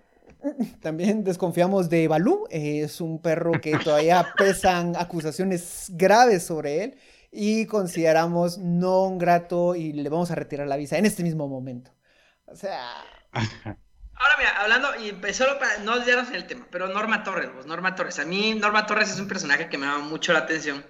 También 0.81 1.23
desconfiamos 1.23 1.89
de 1.89 2.07
Balú, 2.07 2.45
es 2.49 2.99
un 3.01 3.21
perro 3.21 3.53
que 3.61 3.77
todavía 3.83 4.33
pesan 4.37 4.95
acusaciones 4.97 5.91
graves 5.93 6.43
sobre 6.43 6.83
él 6.83 6.97
y 7.31 7.67
consideramos 7.67 8.57
no 8.57 9.17
grato 9.17 9.75
y 9.75 9.93
le 9.93 10.09
vamos 10.09 10.31
a 10.31 10.35
retirar 10.35 10.67
la 10.67 10.75
visa 10.77 10.97
en 10.97 11.05
este 11.05 11.23
mismo 11.23 11.47
momento. 11.47 11.91
O 12.47 12.55
sea... 12.55 12.81
mira, 14.45 14.61
hablando, 14.61 14.89
y 14.95 15.33
solo 15.33 15.57
para 15.59 15.77
no 15.79 15.93
olvidarnos 15.93 16.29
en 16.29 16.35
el 16.35 16.47
tema, 16.47 16.67
pero 16.71 16.87
Norma 16.87 17.23
Torres, 17.23 17.53
vos, 17.53 17.65
Norma 17.65 17.95
Torres. 17.95 18.19
A 18.19 18.25
mí 18.25 18.53
Norma 18.55 18.85
Torres 18.85 19.09
es 19.09 19.19
un 19.19 19.27
personaje 19.27 19.69
que 19.69 19.77
me 19.77 19.85
llama 19.85 19.99
mucho 19.99 20.33
la 20.33 20.39
atención 20.39 20.85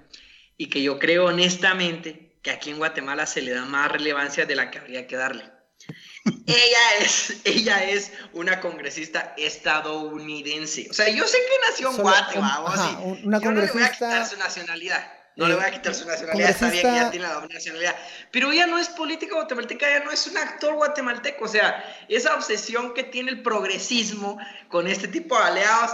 y 0.57 0.69
que 0.69 0.81
yo 0.81 0.99
creo 0.99 1.25
honestamente 1.25 2.37
que 2.41 2.51
aquí 2.51 2.69
en 2.69 2.77
Guatemala 2.77 3.25
se 3.25 3.41
le 3.41 3.53
da 3.53 3.65
más 3.65 3.91
relevancia 3.91 4.45
de 4.45 4.55
la 4.55 4.71
que 4.71 4.79
habría 4.79 5.07
que 5.07 5.15
darle. 5.15 5.51
ella 6.25 6.97
es, 6.99 7.41
ella 7.43 7.83
es 7.83 8.11
una 8.33 8.59
congresista 8.59 9.33
estadounidense. 9.37 10.87
O 10.89 10.93
sea, 10.93 11.09
yo 11.09 11.27
sé 11.27 11.37
que 11.37 11.69
nació 11.69 11.91
en 11.91 11.97
Guatemala, 11.97 12.99
una 13.23 13.39
yo 13.39 13.43
congresista... 13.43 13.49
no 13.49 13.61
le 13.61 13.71
voy 13.71 13.83
a 13.83 13.91
quitar 13.91 14.25
su 14.27 14.37
nacionalidad. 14.37 15.14
No 15.35 15.47
le 15.49 15.55
voy 15.55 15.65
a 15.65 15.71
quitar 15.71 15.93
su 15.93 16.07
nacionalidad, 16.07 16.49
está 16.49 16.69
bien 16.69 16.83
que 16.83 16.95
ya 16.95 17.11
tiene 17.11 17.27
la 17.27 17.33
doble 17.33 17.53
nacionalidad. 17.53 17.95
Pero 18.31 18.51
ella 18.51 18.67
no 18.67 18.77
es 18.77 18.87
política 18.89 19.35
guatemalteca, 19.35 19.89
ella 19.89 20.05
no 20.05 20.11
es 20.11 20.25
un 20.27 20.37
actor 20.37 20.75
guatemalteco. 20.75 21.43
O 21.43 21.47
sea, 21.47 21.83
esa 22.07 22.35
obsesión 22.35 22.93
que 22.93 23.03
tiene 23.03 23.31
el 23.31 23.41
progresismo 23.41 24.37
con 24.69 24.87
este 24.87 25.09
tipo 25.09 25.37
de 25.37 25.43
aliados, 25.43 25.91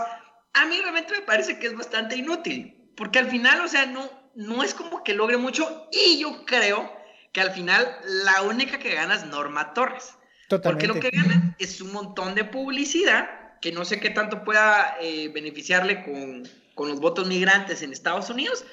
a 0.53 0.65
mí 0.65 0.79
realmente 0.79 1.13
me 1.13 1.21
parece 1.21 1.57
que 1.57 1.67
es 1.67 1.75
bastante 1.75 2.15
inútil. 2.15 2.91
Porque 2.95 3.17
al 3.17 3.31
final, 3.31 3.62
o 3.62 3.67
sea, 3.67 3.88
no, 3.88 4.07
no 4.36 4.62
es 4.62 4.75
como 4.75 5.03
que 5.03 5.15
logre 5.15 5.38
mucho. 5.38 5.88
Y 5.91 6.19
yo 6.19 6.45
creo 6.45 6.95
que 7.31 7.41
al 7.41 7.51
final 7.51 7.98
la 8.03 8.43
única 8.43 8.77
que 8.77 8.93
gana 8.93 9.15
es 9.15 9.25
Norma 9.25 9.74
Torres. 9.74 10.13
Totalmente. 10.50 10.88
Porque 10.88 11.10
lo 11.10 11.12
que 11.12 11.17
gana 11.17 11.55
es 11.57 11.81
un 11.81 11.93
montón 11.93 12.36
de 12.36 12.43
publicidad 12.43 13.57
que 13.60 13.71
no 13.71 13.86
sé 13.86 14.00
qué 14.00 14.12
tanto 14.12 14.43
pueda 14.43 14.98
eh, 15.01 15.29
beneficiarle 15.29 16.03
con, 16.03 16.48
con 16.75 16.89
los 16.89 17.00
votos 17.00 17.27
migrantes 17.27 17.81
en 17.81 17.91
Estados 17.91 18.29
Unidos 18.29 18.65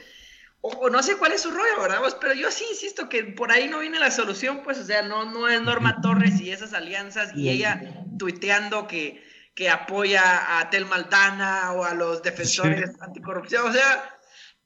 o, 0.61 0.91
no 0.91 1.03
sé 1.03 1.17
cuál 1.17 1.33
es 1.33 1.43
su 1.43 1.50
rollo, 1.50 1.81
¿verdad? 1.81 1.99
Pues, 2.00 2.15
pero 2.15 2.35
yo 2.35 2.50
sí 2.50 2.65
insisto 2.71 3.09
que 3.09 3.25
por 3.25 3.53
ahí 3.53 3.69
no 3.69 3.79
viene 3.79 3.99
la 3.99 4.11
solución, 4.11 4.62
pues, 4.65 4.79
o 4.79 4.85
sea, 4.85 5.03
no, 5.03 5.25
no 5.25 5.49
es 5.49 5.62
Norma 5.62 6.00
Torres 6.00 6.41
y 6.41 6.50
esas 6.50 6.73
alianzas 6.73 7.33
y 7.37 7.49
ella 7.49 8.05
tuiteando 8.19 8.88
que, 8.88 9.23
que 9.55 9.71
apoya 9.71 10.59
a 10.59 10.71
Tel 10.71 10.87
Maldana 10.87 11.73
o 11.73 11.85
a 11.85 11.95
los 11.95 12.23
defensores 12.23 12.91
anticorrupción, 13.00 13.69
o 13.69 13.73
sea, 13.73 14.19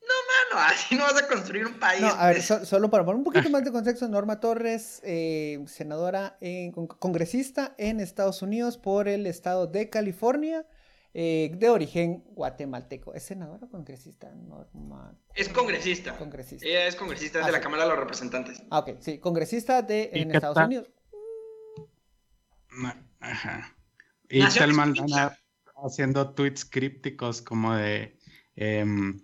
no, 0.02 0.56
mano, 0.56 0.66
así 0.68 0.96
no 0.96 1.04
vas 1.04 1.22
a 1.22 1.28
construir 1.28 1.66
un 1.66 1.78
país. 1.78 2.00
No, 2.00 2.08
a 2.08 2.28
ver, 2.28 2.42
solo 2.66 2.90
para 2.90 3.04
poner 3.04 3.18
un 3.18 3.24
poquito 3.24 3.50
más 3.50 3.64
de 3.64 3.70
contexto, 3.70 4.08
Norma 4.08 4.40
Torres, 4.40 5.00
eh, 5.04 5.62
senadora, 5.66 6.36
en, 6.40 6.72
congresista 6.72 7.74
en 7.78 8.00
Estados 8.00 8.42
Unidos 8.42 8.78
por 8.78 9.08
el 9.08 9.26
estado 9.26 9.66
de 9.66 9.90
California, 9.90 10.66
eh, 11.14 11.50
de 11.54 11.68
origen 11.68 12.24
guatemalteco. 12.28 13.14
¿Es 13.14 13.24
senadora 13.24 13.66
o 13.66 13.70
congresista? 13.70 14.32
Norma... 14.32 15.14
Es 15.34 15.48
congresista. 15.48 16.16
congresista. 16.16 16.66
Ella 16.66 16.86
es 16.86 16.96
congresista 16.96 17.40
de 17.40 17.44
ah, 17.44 17.52
la 17.52 17.60
Cámara 17.60 17.84
de 17.84 17.90
los 17.90 17.98
Representantes. 17.98 18.62
Ah, 18.70 18.78
ok, 18.80 18.96
sí, 19.00 19.18
congresista 19.18 19.82
de 19.82 20.10
en 20.12 20.34
Estados 20.34 20.56
Unidos. 20.56 20.90
Ajá. 23.20 23.76
Y 24.28 24.46
Telman 24.48 24.94
haciendo 25.84 26.30
tweets 26.30 26.64
crípticos 26.64 27.42
como 27.42 27.74
de 27.74 28.16
em, 28.56 29.20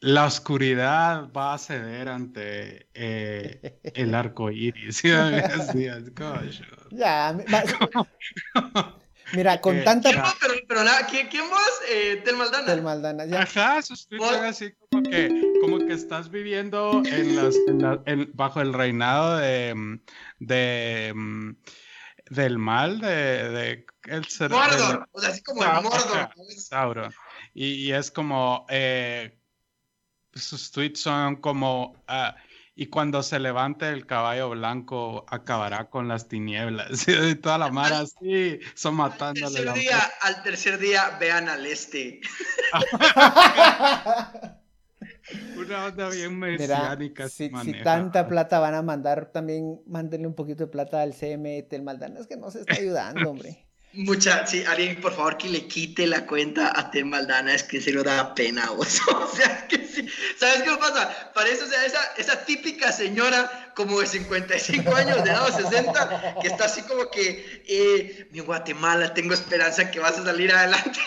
la 0.00 0.26
oscuridad 0.26 1.32
va 1.32 1.54
a 1.54 1.58
ceder 1.58 2.08
ante 2.08 2.88
eh, 2.94 3.80
el 3.94 4.14
arco 4.14 4.50
iris. 4.50 5.02
ya, 6.92 7.36
Mira, 9.34 9.60
con 9.60 9.82
tanta. 9.84 10.10
¿Quién 10.10 10.22
vos? 10.22 10.34
Pero, 10.40 10.54
pero 10.68 10.84
nada, 10.84 11.06
¿quién, 11.06 11.28
quién 11.28 11.48
vos? 11.48 11.60
Eh, 11.90 12.22
Tel 12.24 12.36
Maldana. 12.36 12.66
Tel 12.66 12.82
Maldana, 12.82 13.26
ya. 13.26 13.42
Ajá, 13.42 13.82
sus 13.82 14.06
tweets 14.06 14.24
así 14.24 14.72
como 14.90 15.02
que, 15.02 15.58
como 15.60 15.78
que 15.78 15.92
estás 15.92 16.30
viviendo 16.30 17.02
en 17.04 17.36
las, 17.36 17.54
en 18.06 18.30
bajo 18.34 18.60
el 18.60 18.72
reinado 18.72 19.36
de. 19.38 20.00
de 20.38 21.14
del 22.30 22.58
mal, 22.58 23.00
de. 23.00 23.08
de 23.08 23.86
el 24.04 24.24
ser, 24.26 24.50
Mordor, 24.50 25.08
o 25.12 25.20
sea, 25.20 25.30
así 25.30 25.42
como 25.42 25.62
el 25.62 25.82
Mordor. 25.82 26.30
Sauro. 26.56 27.08
Y, 27.54 27.86
y, 27.86 27.92
es 27.92 28.10
como. 28.10 28.66
Eh, 28.68 29.38
sus 30.34 30.70
tweets 30.70 31.00
son 31.00 31.36
como. 31.36 32.02
Uh, 32.08 32.32
y 32.76 32.86
cuando 32.86 33.22
se 33.22 33.38
levante 33.38 33.88
el 33.88 34.04
caballo 34.04 34.50
blanco 34.50 35.24
acabará 35.28 35.90
con 35.90 36.08
las 36.08 36.26
tinieblas. 36.28 37.06
Y 37.08 37.36
toda 37.36 37.58
la 37.58 37.70
mar 37.70 37.92
así, 37.92 38.58
son 38.74 38.96
matándole. 38.96 39.46
Al 39.46 39.52
tercer, 39.52 39.74
día, 39.74 40.00
al 40.22 40.42
tercer 40.42 40.78
día 40.78 41.16
vean 41.20 41.48
al 41.48 41.64
este. 41.66 42.20
Una 45.56 45.86
onda 45.86 46.10
bien 46.10 46.38
mesiánica. 46.38 47.28
si, 47.28 47.50
tanta 47.82 48.28
plata 48.28 48.58
van 48.58 48.74
a 48.74 48.82
mandar, 48.82 49.30
también 49.32 49.80
mándenle 49.86 50.26
un 50.26 50.34
poquito 50.34 50.64
de 50.64 50.70
plata 50.70 51.00
al 51.00 51.14
CMT, 51.14 51.72
el 51.72 51.82
Maldana, 51.82 52.20
es 52.20 52.26
que 52.26 52.36
no 52.36 52.50
se 52.50 52.60
está 52.60 52.74
ayudando, 52.74 53.30
hombre. 53.30 53.66
Mucha, 53.96 54.44
sí, 54.46 54.64
alguien 54.66 55.00
por 55.00 55.14
favor 55.14 55.36
que 55.36 55.48
le 55.48 55.68
quite 55.68 56.06
la 56.06 56.26
cuenta 56.26 56.72
a 56.74 56.90
Tem 56.90 57.06
Maldana, 57.06 57.54
es 57.54 57.62
que 57.62 57.80
se 57.80 57.92
lo 57.92 58.02
da 58.02 58.34
pena, 58.34 58.68
o 58.76 58.84
sea, 58.84 59.68
que 59.68 59.86
sí. 59.86 60.08
¿Sabes 60.36 60.62
qué 60.62 60.70
pasa? 60.78 61.32
Parece, 61.32 61.62
o 61.62 61.66
sea, 61.66 61.84
esa, 61.84 62.00
esa 62.16 62.44
típica 62.44 62.90
señora 62.90 63.72
como 63.76 64.00
de 64.00 64.06
55 64.06 64.94
años, 64.96 65.22
de 65.22 65.30
edad 65.30 65.46
60, 65.46 66.40
que 66.40 66.48
está 66.48 66.64
así 66.64 66.82
como 66.82 67.08
que, 67.10 67.62
eh, 67.68 68.28
mi 68.32 68.40
Guatemala, 68.40 69.14
tengo 69.14 69.32
esperanza 69.32 69.90
que 69.90 70.00
vas 70.00 70.18
a 70.18 70.24
salir 70.24 70.52
adelante. 70.52 70.98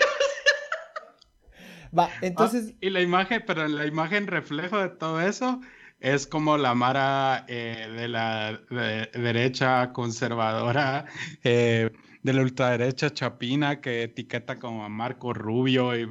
Va, 1.98 2.10
entonces... 2.22 2.70
Ah, 2.70 2.78
y 2.82 2.90
la 2.90 3.02
imagen, 3.02 3.44
pero 3.46 3.68
la 3.68 3.86
imagen 3.86 4.28
reflejo 4.28 4.78
de 4.78 4.90
todo 4.90 5.22
eso 5.22 5.60
es 6.00 6.28
como 6.28 6.58
la 6.58 6.74
Mara 6.74 7.46
eh, 7.48 7.88
de 7.98 8.08
la 8.08 8.60
derecha 9.14 9.92
conservadora, 9.94 11.06
eh, 11.44 11.92
de 12.24 12.34
la 12.34 12.42
ultraderecha 12.42 13.14
chapina 13.14 13.82
que 13.82 14.04
etiqueta 14.04 14.60
como 14.60 14.84
a 14.84 14.90
Marco 14.90 15.34
Rubio 15.34 15.96
y 15.96 16.08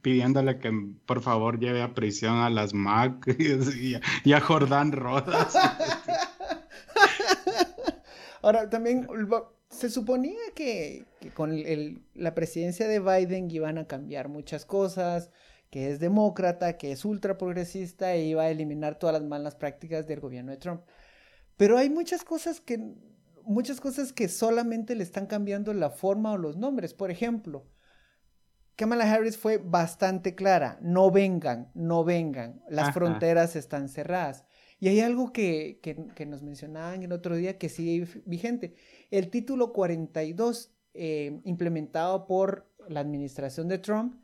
pidiéndole 0.00 0.58
que 0.58 0.70
por 1.06 1.22
favor 1.22 1.58
lleve 1.58 1.82
a 1.82 1.94
prisión 1.94 2.36
a 2.36 2.50
las 2.50 2.74
MAC 2.74 3.26
y, 4.24 4.32
a, 4.32 4.40
Jordán 4.40 4.92
Rodas. 4.92 5.54
Ahora, 8.42 8.68
también 8.68 9.06
se 9.68 9.88
suponía 9.88 10.38
que, 10.54 11.04
con 11.34 11.62
la 12.14 12.34
presidencia 12.34 12.88
de 12.88 13.00
Biden 13.00 13.50
iban 13.50 13.78
a 13.78 13.86
cambiar 13.86 14.28
muchas 14.28 14.66
cosas, 14.66 15.30
que 15.70 15.90
es 15.90 16.00
demócrata, 16.00 16.76
que 16.76 16.92
es 16.92 17.04
ultra 17.04 17.38
progresista 17.38 18.14
e 18.14 18.26
iba 18.26 18.42
a 18.42 18.50
eliminar 18.50 18.98
todas 18.98 19.14
las 19.14 19.22
malas 19.22 19.54
prácticas 19.54 20.06
del 20.06 20.20
gobierno 20.20 20.50
de 20.50 20.58
Trump. 20.58 20.82
Pero 21.56 21.78
hay 21.78 21.88
muchas 21.88 22.24
cosas 22.24 22.60
que 22.60 22.94
muchas 23.44 23.80
cosas 23.80 24.12
que 24.12 24.28
solamente 24.28 24.94
le 24.94 25.02
están 25.02 25.26
cambiando 25.26 25.72
la 25.74 25.90
forma 25.90 26.32
o 26.32 26.36
los 26.36 26.56
nombres. 26.56 26.94
Por 26.94 27.10
ejemplo, 27.10 27.66
Kamala 28.76 29.12
Harris 29.12 29.36
fue 29.36 29.58
bastante 29.58 30.34
clara, 30.34 30.78
no 30.80 31.10
vengan, 31.10 31.70
no 31.74 32.04
vengan, 32.04 32.62
las 32.68 32.92
fronteras 32.94 33.54
están 33.54 33.88
cerradas. 33.88 34.44
Y 34.80 34.88
hay 34.88 35.00
algo 35.00 35.32
que, 35.32 35.78
nos 36.26 36.42
mencionaban 36.42 37.02
el 37.02 37.12
otro 37.12 37.36
día 37.36 37.58
que 37.58 37.68
sigue 37.68 38.08
vigente. 38.24 38.74
El 39.10 39.30
título 39.30 39.72
42, 39.72 40.74
eh, 40.94 41.40
implementado 41.44 42.26
por 42.26 42.68
la 42.88 43.00
administración 43.00 43.68
de 43.68 43.78
Trump, 43.78 44.16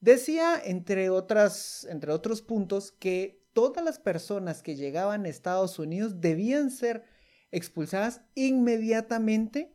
decía, 0.00 0.60
entre, 0.64 1.10
otras, 1.10 1.86
entre 1.90 2.12
otros 2.12 2.42
puntos, 2.42 2.92
que 2.92 3.42
todas 3.52 3.82
las 3.84 3.98
personas 3.98 4.62
que 4.62 4.76
llegaban 4.76 5.24
a 5.24 5.28
Estados 5.28 5.78
Unidos 5.78 6.20
debían 6.20 6.70
ser 6.70 7.02
expulsadas 7.50 8.22
inmediatamente. 8.34 9.72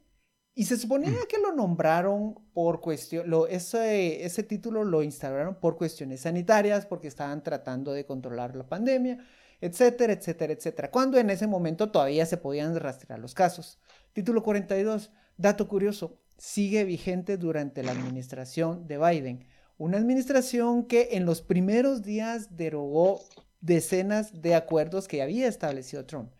Y 0.54 0.66
se 0.66 0.78
suponía 0.78 1.14
que 1.30 1.40
lo 1.40 1.54
nombraron 1.54 2.36
por 2.54 2.82
cuestión, 2.82 3.30
lo, 3.30 3.48
ese, 3.48 4.26
ese 4.26 4.44
título 4.44 4.84
lo 4.84 5.02
instalaron 5.02 5.56
por 5.60 5.78
cuestiones 5.78 6.22
sanitarias, 6.22 6.86
porque 6.86 7.08
estaban 7.08 7.42
tratando 7.42 7.94
de 7.94 8.06
controlar 8.06 8.56
la 8.56 8.68
pandemia, 8.68 9.18
etcétera, 9.62 10.12
etcétera, 10.12 10.52
etcétera. 10.52 10.92
Cuando 10.92 11.18
en 11.18 11.30
ese 11.30 11.48
momento 11.48 11.90
todavía 11.90 12.26
se 12.26 12.36
podían 12.36 12.76
rastrear 12.76 13.20
los 13.20 13.34
casos. 13.34 13.80
Título 14.12 14.44
42, 14.44 15.12
dato 15.38 15.70
curioso, 15.70 16.20
sigue 16.38 16.84
vigente 16.84 17.38
durante 17.38 17.82
la 17.82 17.92
administración 17.92 18.88
de 18.88 18.98
Biden. 18.98 19.48
Una 19.78 19.98
administración 19.98 20.86
que 20.86 21.10
en 21.14 21.26
los 21.26 21.42
primeros 21.42 22.02
días 22.02 22.58
derogó 22.58 23.22
decenas 23.62 24.42
de 24.42 24.56
acuerdos 24.56 25.08
que 25.08 25.22
había 25.22 25.48
establecido 25.48 26.06
Trump. 26.06 26.34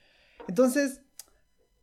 Entonces, 0.48 1.02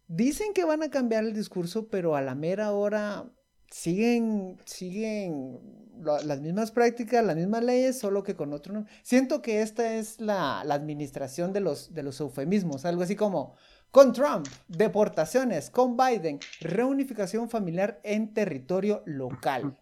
Dicen 0.09 0.55
que 0.55 0.65
van 0.65 0.83
a 0.83 0.91
cambiar 0.91 1.25
el 1.25 1.35
discurso, 1.35 1.89
pero 1.89 2.17
a 2.17 2.23
la 2.23 2.35
mera 2.35 2.73
hora 2.73 3.31
siguen, 3.71 4.59
siguen 4.65 5.61
las 6.03 6.41
mismas 6.41 6.71
prácticas, 6.71 7.25
las 7.25 7.37
mismas 7.37 7.63
leyes, 7.63 7.99
solo 7.99 8.23
que 8.23 8.35
con 8.35 8.55
otro 8.55 8.73
nombre. 8.73 8.93
Siento 9.03 9.43
que 9.43 9.61
esta 9.61 9.95
es 9.95 10.19
la, 10.21 10.61
administración 10.61 11.53
de 11.53 11.61
los, 11.61 11.93
de 11.93 12.03
los 12.03 12.21
eufemismos, 12.21 12.85
algo 12.85 13.03
así 13.03 13.17
como, 13.17 13.57
Con 13.91 14.13
Trump, 14.13 14.47
deportaciones. 14.67 15.71
Con 15.71 15.97
Biden, 15.97 16.41
reunificación 16.61 17.51
familiar 17.51 18.01
en 18.03 18.33
territorio 18.33 19.03
local. 19.07 19.79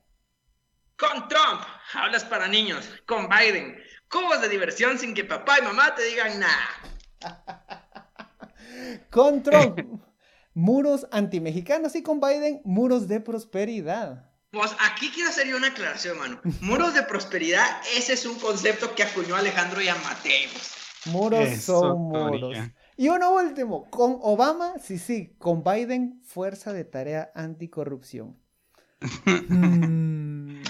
Con 0.97 1.29
Trump, 1.29 1.61
hablas 1.95 2.25
para 2.25 2.49
niños. 2.49 2.89
Con 3.07 3.29
Biden, 3.29 3.77
cubos 4.11 4.41
de 4.41 4.49
diversión 4.49 4.99
sin 4.99 5.15
que 5.15 5.25
papá 5.25 5.59
y 5.61 5.63
mamá 5.63 5.95
te 5.95 6.05
digan 6.05 6.41
nada. 6.41 6.67
con 9.11 9.43
Trump, 9.43 9.79
muros 10.57 11.07
antimexicanos 11.13 11.95
y 11.97 12.03
con 12.03 12.19
Biden, 12.19 12.63
muros 12.65 13.09
de 13.09 13.21
prosperidad. 13.21 14.31
Pues 14.51 14.75
aquí 14.81 15.11
quiero 15.11 15.29
hacer 15.29 15.47
yo 15.47 15.59
una 15.59 15.69
aclaración, 15.69 16.19
mano. 16.19 16.41
Muros 16.63 16.95
de 16.95 17.03
prosperidad, 17.03 17.83
ese 17.95 18.15
es 18.15 18.25
un 18.25 18.39
concepto 18.39 18.95
que 18.95 19.03
acuñó 19.03 19.37
Alejandro 19.37 19.83
y 19.83 19.87
Mateos. 19.87 20.73
Muros 21.07 21.61
son 21.61 21.99
muros. 21.99 22.57
Y 22.97 23.09
uno 23.11 23.35
último, 23.35 23.91
con 23.91 24.17
Obama, 24.23 24.79
sí, 24.83 24.99
sí, 24.99 25.37
con 25.39 25.63
Biden, 25.63 26.23
Fuerza 26.25 26.73
de 26.73 26.85
Tarea 26.85 27.31
Anticorrupción. 27.35 28.37
Mm. 29.49 30.63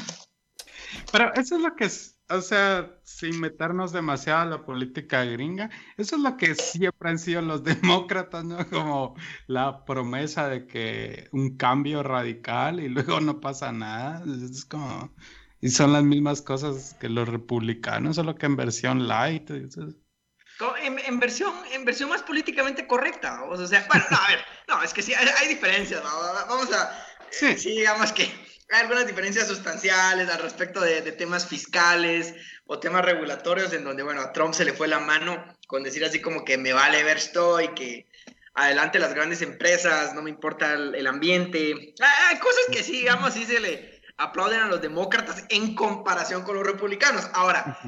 Pero 1.12 1.32
eso 1.34 1.56
es 1.56 1.62
lo 1.62 1.76
que 1.76 1.84
es, 1.84 2.15
o 2.28 2.40
sea, 2.40 2.98
sin 3.04 3.40
meternos 3.40 3.92
demasiado 3.92 4.40
a 4.40 4.44
la 4.46 4.64
política 4.64 5.24
gringa, 5.24 5.70
eso 5.96 6.16
es 6.16 6.22
lo 6.22 6.36
que 6.36 6.54
siempre 6.54 7.10
han 7.10 7.18
sido 7.18 7.42
los 7.42 7.62
demócratas, 7.64 8.44
¿no? 8.44 8.68
Como 8.68 9.14
la 9.46 9.84
promesa 9.84 10.48
de 10.48 10.66
que 10.66 11.28
un 11.32 11.56
cambio 11.56 12.02
radical 12.02 12.80
y 12.80 12.88
luego 12.88 13.20
no 13.20 13.40
pasa 13.40 13.72
nada. 13.72 14.22
Es 14.26 14.64
como, 14.64 15.14
y 15.60 15.68
son 15.70 15.92
las 15.92 16.04
mismas 16.04 16.42
cosas 16.42 16.94
que 17.00 17.08
los 17.08 17.28
republicanos, 17.28 18.16
solo 18.16 18.34
que 18.34 18.46
en 18.46 18.56
versión 18.56 19.06
light. 19.06 19.50
En, 19.50 21.20
versión, 21.20 21.52
en 21.72 21.84
versión 21.84 22.08
más 22.08 22.22
políticamente 22.22 22.86
correcta, 22.86 23.42
o 23.44 23.66
sea, 23.66 23.84
bueno, 23.88 24.04
no, 24.10 24.16
a 24.16 24.28
ver, 24.28 24.38
no, 24.68 24.82
es 24.82 24.94
que 24.94 25.02
sí, 25.02 25.12
hay, 25.12 25.48
diferencias, 25.48 26.02
vamos 26.02 26.72
a, 26.72 27.06
sí. 27.30 27.58
sí, 27.58 27.70
digamos 27.70 28.10
que 28.12 28.45
hay 28.70 28.80
algunas 28.80 29.06
diferencias 29.06 29.46
sustanciales 29.46 30.28
al 30.28 30.42
respecto 30.42 30.80
de, 30.80 31.00
temas 31.12 31.46
fiscales 31.46 32.34
o 32.66 32.80
temas 32.80 33.04
regulatorios 33.04 33.72
en 33.72 33.84
donde, 33.84 34.02
bueno, 34.02 34.20
a 34.20 34.32
Trump 34.32 34.54
se 34.54 34.64
le 34.64 34.72
fue 34.72 34.88
la 34.88 34.98
mano 34.98 35.44
con 35.68 35.82
decir 35.82 36.04
así 36.04 36.20
como 36.20 36.44
que 36.44 36.58
me 36.58 36.72
vale 36.72 37.02
ver 37.04 37.16
estoy, 37.16 37.68
que 37.68 38.08
adelante 38.54 38.98
las 38.98 39.14
grandes 39.14 39.42
empresas, 39.42 40.14
no 40.14 40.22
me 40.22 40.30
importa 40.30 40.74
el, 40.74 41.06
ambiente. 41.06 41.94
Hay 42.28 42.38
cosas 42.38 42.64
que 42.72 42.82
sí, 42.82 42.92
digamos, 42.92 43.34
sí 43.34 43.44
se 43.44 43.60
le 43.60 44.02
aplauden 44.16 44.60
a 44.60 44.68
los 44.68 44.80
demócratas 44.80 45.44
en 45.48 45.74
comparación 45.74 46.42
con 46.42 46.56
los 46.56 46.66
republicanos. 46.66 47.28
Ahora, 47.34 47.78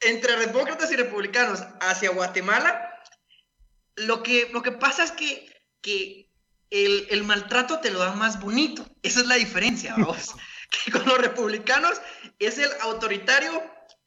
entre 0.00 0.36
demócratas 0.36 0.92
y 0.92 0.96
republicanos 0.96 1.64
hacia 1.80 2.10
Guatemala, 2.10 2.90
lo 3.96 4.22
que, 4.22 4.50
lo 4.52 4.62
que 4.62 4.72
pasa 4.72 5.04
es 5.04 5.12
que, 5.12 5.50
que 5.80 6.21
el, 6.72 7.24
maltrato 7.24 7.80
te 7.80 7.90
lo 7.90 7.98
da 7.98 8.14
más 8.14 8.40
bonito. 8.40 8.84
Esa 9.02 9.20
es 9.20 9.26
la 9.26 9.34
diferencia, 9.36 9.94
vamos. 9.98 10.34
que 10.70 10.90
con 10.90 11.04
los 11.04 11.18
republicanos 11.18 12.00
es 12.38 12.58
el 12.58 12.70
autoritario 12.80 13.50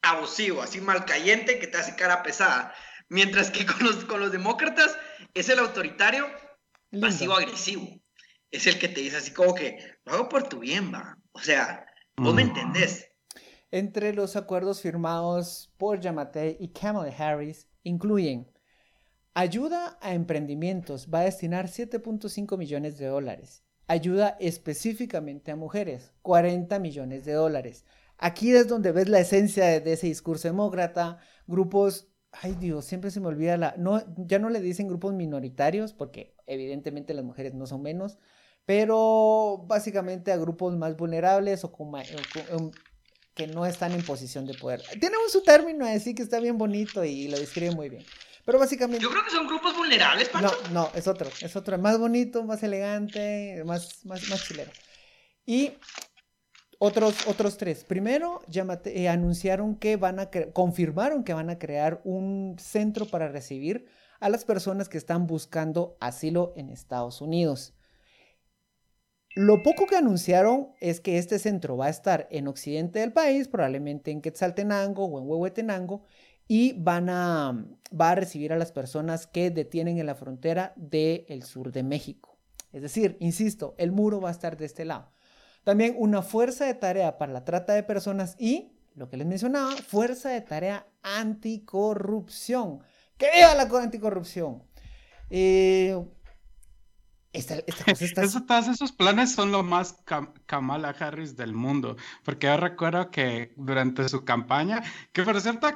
abusivo, 0.02 0.62
así 0.62 0.80
malcayente 0.80 1.58
que 1.58 1.68
te 1.68 1.78
hace 1.78 1.96
cara 1.96 2.22
pesada. 2.22 2.74
Mientras 3.08 3.50
que 3.50 3.64
con 3.64 3.84
los, 3.84 4.04
con 4.04 4.20
los 4.20 4.32
demócratas 4.32 4.96
es 5.34 5.48
el 5.48 5.60
autoritario 5.60 6.26
pasivo-agresivo. 7.00 8.00
Es 8.50 8.66
el 8.66 8.78
que 8.78 8.88
te 8.88 9.00
dice 9.00 9.18
así 9.18 9.32
como 9.32 9.54
que, 9.54 9.98
lo 10.04 10.14
hago 10.14 10.28
por 10.28 10.48
tu 10.48 10.58
bien, 10.58 10.92
va. 10.92 11.16
O 11.32 11.40
sea, 11.40 11.86
vos 12.16 12.34
me 12.34 12.44
mm. 12.44 12.48
entendés. 12.48 13.08
Entre 13.70 14.12
los 14.12 14.36
acuerdos 14.36 14.80
firmados 14.80 15.72
por 15.76 16.00
Yamate 16.00 16.56
y 16.58 16.72
Kamala 16.72 17.14
Harris 17.16 17.68
incluyen 17.82 18.50
Ayuda 19.38 19.98
a 20.00 20.14
emprendimientos 20.14 21.08
va 21.12 21.20
a 21.20 21.24
destinar 21.24 21.66
7.5 21.66 22.56
millones 22.56 22.96
de 22.96 23.04
dólares. 23.04 23.62
Ayuda 23.86 24.38
específicamente 24.40 25.50
a 25.50 25.56
mujeres, 25.56 26.14
40 26.22 26.78
millones 26.78 27.26
de 27.26 27.34
dólares. 27.34 27.84
Aquí 28.16 28.50
es 28.52 28.66
donde 28.66 28.92
ves 28.92 29.10
la 29.10 29.20
esencia 29.20 29.78
de, 29.78 29.92
ese 29.92 30.06
discurso 30.06 30.48
demócrata. 30.48 31.18
Grupos, 31.46 32.08
ay 32.32 32.54
Dios, 32.54 32.86
siempre 32.86 33.10
se 33.10 33.20
me 33.20 33.26
olvida 33.26 33.58
la... 33.58 33.74
No, 33.76 34.02
ya 34.16 34.38
no 34.38 34.48
le 34.48 34.62
dicen 34.62 34.88
grupos 34.88 35.12
minoritarios 35.12 35.92
porque 35.92 36.34
evidentemente 36.46 37.12
las 37.12 37.26
mujeres 37.26 37.52
no 37.52 37.66
son 37.66 37.82
menos, 37.82 38.16
pero 38.64 39.66
básicamente 39.66 40.32
a 40.32 40.38
grupos 40.38 40.78
más 40.78 40.96
vulnerables 40.96 41.62
o, 41.62 41.76
em, 42.58 42.70
que 43.34 43.46
no 43.48 43.66
están 43.66 43.92
en 43.92 44.02
posición 44.02 44.46
de 44.46 44.54
poder. 44.54 44.82
Un 44.94 45.30
su 45.30 45.42
término 45.42 45.84
así 45.84 46.14
que 46.14 46.22
está 46.22 46.40
bien 46.40 46.56
bonito 46.56 47.04
y 47.04 47.28
lo 47.28 47.38
describe 47.38 47.74
muy 47.74 47.90
bien. 47.90 48.06
Pero 48.46 48.60
básicamente. 48.60 49.02
Yo 49.02 49.10
creo 49.10 49.24
que 49.24 49.30
son 49.30 49.48
grupos 49.48 49.76
vulnerables, 49.76 50.28
Pancho. 50.28 50.56
No, 50.72 50.84
no, 50.84 50.90
es 50.94 51.08
otro. 51.08 51.28
Es 51.42 51.56
otro. 51.56 51.76
Más 51.78 51.98
bonito, 51.98 52.44
más 52.44 52.62
elegante, 52.62 53.62
más, 53.66 54.06
más, 54.06 54.28
más 54.30 54.44
chilero. 54.44 54.70
Y 55.44 55.72
otros, 56.78 57.26
otros 57.26 57.56
tres. 57.56 57.84
Primero, 57.84 58.40
eh, 58.84 59.08
anunciaron 59.08 59.74
que 59.74 59.96
van 59.96 60.20
a 60.20 60.30
confirmaron 60.52 61.24
que 61.24 61.34
van 61.34 61.50
a 61.50 61.58
crear 61.58 62.00
un 62.04 62.56
centro 62.60 63.06
para 63.06 63.26
recibir 63.26 63.86
a 64.20 64.28
las 64.28 64.44
personas 64.44 64.88
que 64.88 64.98
están 64.98 65.26
buscando 65.26 65.96
asilo 66.00 66.52
en 66.56 66.70
Estados 66.70 67.20
Unidos. 67.20 67.74
Lo 69.34 69.62
poco 69.64 69.86
que 69.86 69.96
anunciaron 69.96 70.68
es 70.80 71.00
que 71.00 71.18
este 71.18 71.40
centro 71.40 71.76
va 71.76 71.86
a 71.86 71.90
estar 71.90 72.28
en 72.30 72.46
occidente 72.46 73.00
del 73.00 73.12
país, 73.12 73.48
probablemente 73.48 74.12
en 74.12 74.22
Quetzaltenango 74.22 75.04
o 75.04 75.20
en 75.20 75.28
Huehuetenango, 75.28 76.04
y 76.48 76.74
van 76.74 77.08
a, 77.10 77.66
va 77.98 78.10
a 78.10 78.14
recibir 78.14 78.52
a 78.52 78.58
las 78.58 78.72
personas 78.72 79.26
que 79.26 79.50
detienen 79.50 79.98
en 79.98 80.06
la 80.06 80.14
frontera 80.14 80.72
del 80.76 81.42
sur 81.42 81.72
de 81.72 81.82
México. 81.82 82.38
Es 82.72 82.82
decir, 82.82 83.16
insisto, 83.20 83.74
el 83.78 83.92
muro 83.92 84.20
va 84.20 84.28
a 84.28 84.32
estar 84.32 84.56
de 84.56 84.66
este 84.66 84.84
lado. 84.84 85.10
También 85.64 85.94
una 85.98 86.22
fuerza 86.22 86.66
de 86.66 86.74
tarea 86.74 87.18
para 87.18 87.32
la 87.32 87.44
trata 87.44 87.72
de 87.72 87.82
personas 87.82 88.36
y, 88.38 88.72
lo 88.94 89.08
que 89.08 89.16
les 89.16 89.26
mencionaba, 89.26 89.72
fuerza 89.76 90.28
de 90.30 90.40
tarea 90.40 90.86
anticorrupción. 91.02 92.80
¡Que 93.16 93.28
viva 93.34 93.54
la 93.54 93.62
anticorrupción! 93.62 94.62
Eh, 95.30 95.98
todos 98.46 98.68
esos 98.68 98.92
planes 98.92 99.32
son 99.32 99.52
lo 99.52 99.62
más 99.62 99.96
Kamala 100.46 100.90
Harris 100.90 101.36
del 101.36 101.52
mundo, 101.52 101.96
porque 102.24 102.46
yo 102.46 102.56
recuerdo 102.56 103.10
que 103.10 103.52
durante 103.56 104.08
su 104.08 104.24
campaña, 104.24 104.82
que 105.12 105.22
por 105.22 105.40
cierto, 105.40 105.68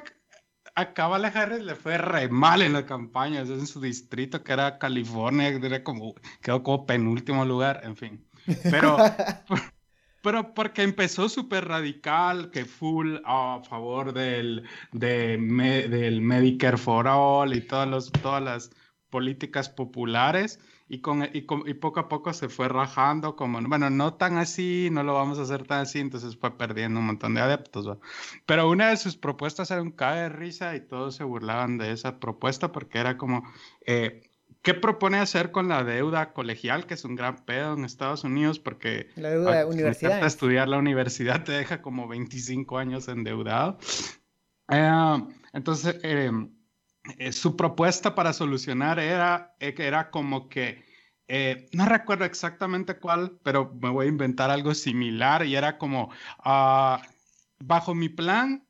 a 0.74 0.92
Kamala 0.92 1.28
Harris 1.28 1.62
le 1.62 1.74
fue 1.74 1.98
re 1.98 2.28
mal 2.28 2.62
en 2.62 2.72
la 2.72 2.86
campaña, 2.86 3.40
en 3.40 3.66
su 3.66 3.80
distrito 3.80 4.42
que 4.42 4.52
era 4.52 4.78
California, 4.78 5.48
era 5.48 5.82
como, 5.84 6.14
quedó 6.42 6.62
como 6.62 6.86
penúltimo 6.86 7.44
lugar, 7.44 7.80
en 7.84 7.96
fin. 7.96 8.26
Pero, 8.64 8.96
pero 10.22 10.54
porque 10.54 10.82
empezó 10.82 11.28
súper 11.28 11.68
radical, 11.68 12.50
que 12.50 12.64
full 12.64 13.16
a 13.24 13.60
favor 13.68 14.12
del, 14.12 14.64
de, 14.92 15.36
del 15.88 16.20
Medicare 16.20 16.76
for 16.76 17.06
All 17.08 17.54
y 17.54 17.60
todas, 17.60 17.88
los, 17.88 18.12
todas 18.12 18.42
las 18.42 18.70
políticas 19.10 19.68
populares 19.68 20.60
y, 20.92 21.00
con, 21.02 21.22
y, 21.22 21.46
y, 21.66 21.74
poco 21.74 22.00
a 22.00 22.08
poco 22.08 22.32
se 22.32 22.48
fue 22.48 22.68
rajando, 22.68 23.36
como, 23.36 23.60
bueno, 23.62 23.90
no 23.90 24.14
tan 24.14 24.38
así, 24.38 24.88
no 24.90 25.04
lo 25.04 25.14
vamos 25.14 25.38
a 25.38 25.42
hacer 25.42 25.64
tan 25.64 25.82
así, 25.82 26.00
entonces 26.00 26.36
fue 26.36 26.58
perdiendo 26.58 26.98
un 26.98 27.06
montón 27.06 27.32
de 27.34 27.40
adeptos. 27.40 27.96
Pero 28.44 28.68
una 28.68 28.90
de 28.90 28.96
sus 28.96 29.16
propuestas 29.16 29.70
era 29.70 29.82
un 29.82 29.92
cae 29.92 30.22
de 30.22 30.28
risa 30.30 30.74
y 30.74 30.80
todos 30.80 31.14
se 31.14 31.22
burlaban 31.22 31.78
de 31.78 31.92
esa 31.92 32.18
propuesta 32.18 32.72
porque 32.72 32.98
era 32.98 33.16
como, 33.16 33.44
eh, 33.86 34.32
¿qué 34.62 34.74
propone 34.74 35.18
hacer 35.18 35.52
con 35.52 35.68
la 35.68 35.84
deuda 35.84 36.32
colegial, 36.32 36.86
que 36.86 36.94
es 36.94 37.04
un 37.04 37.14
gran 37.14 37.44
pedo 37.44 37.74
en 37.74 37.84
Estados 37.84 38.24
Unidos? 38.24 38.58
Porque 38.58 39.10
la 39.14 39.30
deuda 39.30 39.58
de 39.58 39.64
universidad. 39.66 40.26
estudiar 40.26 40.66
la 40.66 40.78
universidad 40.78 41.44
te 41.44 41.52
deja 41.52 41.82
como 41.82 42.08
25 42.08 42.78
años 42.78 43.06
endeudado. 43.06 43.78
Eh, 44.72 45.22
entonces, 45.52 46.00
eh, 46.02 46.32
eh, 47.18 47.32
su 47.32 47.56
propuesta 47.56 48.14
para 48.14 48.32
solucionar 48.32 48.98
era, 48.98 49.54
eh, 49.60 49.74
era 49.78 50.10
como 50.10 50.48
que, 50.48 50.84
eh, 51.28 51.68
no 51.72 51.86
recuerdo 51.86 52.24
exactamente 52.24 52.98
cuál, 52.98 53.38
pero 53.42 53.72
me 53.80 53.90
voy 53.90 54.06
a 54.06 54.08
inventar 54.08 54.50
algo 54.50 54.74
similar 54.74 55.46
y 55.46 55.56
era 55.56 55.78
como, 55.78 56.10
ah, 56.40 57.02
bajo 57.58 57.94
mi 57.94 58.08
plan 58.08 58.66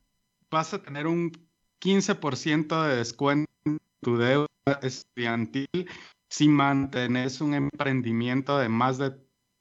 vas 0.49 0.73
a 0.73 0.81
tener 0.81 1.07
un 1.07 1.31
15% 1.79 2.83
de 2.83 2.97
descuento 2.97 3.49
en 3.65 3.79
tu 4.01 4.17
deuda 4.17 4.47
estudiantil 4.81 5.89
si 6.29 6.47
mantienes 6.47 7.41
un 7.41 7.53
emprendimiento 7.53 8.59
de 8.59 8.69
más 8.69 8.97
de 8.97 9.13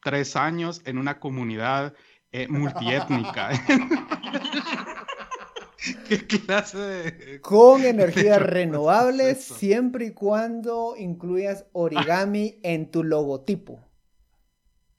tres 0.02 0.36
años 0.36 0.82
en 0.84 0.98
una 0.98 1.18
comunidad 1.20 1.94
multiétnica. 2.48 3.50
¿Qué 6.10 6.26
clase 6.26 6.76
de... 6.76 7.40
Con 7.40 7.84
energías 7.84 8.42
renovables 8.42 9.44
siempre 9.44 10.06
y 10.06 10.10
cuando 10.10 10.96
incluyas 10.96 11.66
origami 11.72 12.58
en 12.64 12.90
tu 12.90 13.04
logotipo. 13.04 13.78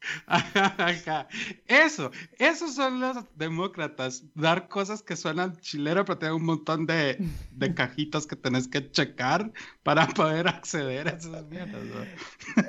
Eso, 1.67 2.11
esos 2.39 2.75
son 2.75 3.01
los 3.01 3.17
demócratas. 3.35 4.23
Dar 4.35 4.69
cosas 4.69 5.03
que 5.03 5.17
suenan 5.17 5.57
chilero, 5.57 6.05
pero 6.05 6.17
tienen 6.17 6.37
un 6.37 6.45
montón 6.45 6.85
de, 6.85 7.17
de 7.51 7.73
cajitas 7.75 8.25
que 8.25 8.37
tenés 8.37 8.69
que 8.69 8.89
checar 8.89 9.51
para 9.83 10.07
poder 10.07 10.47
acceder 10.47 11.09
a 11.09 11.11
esas 11.11 11.45
mierdas. 11.45 11.81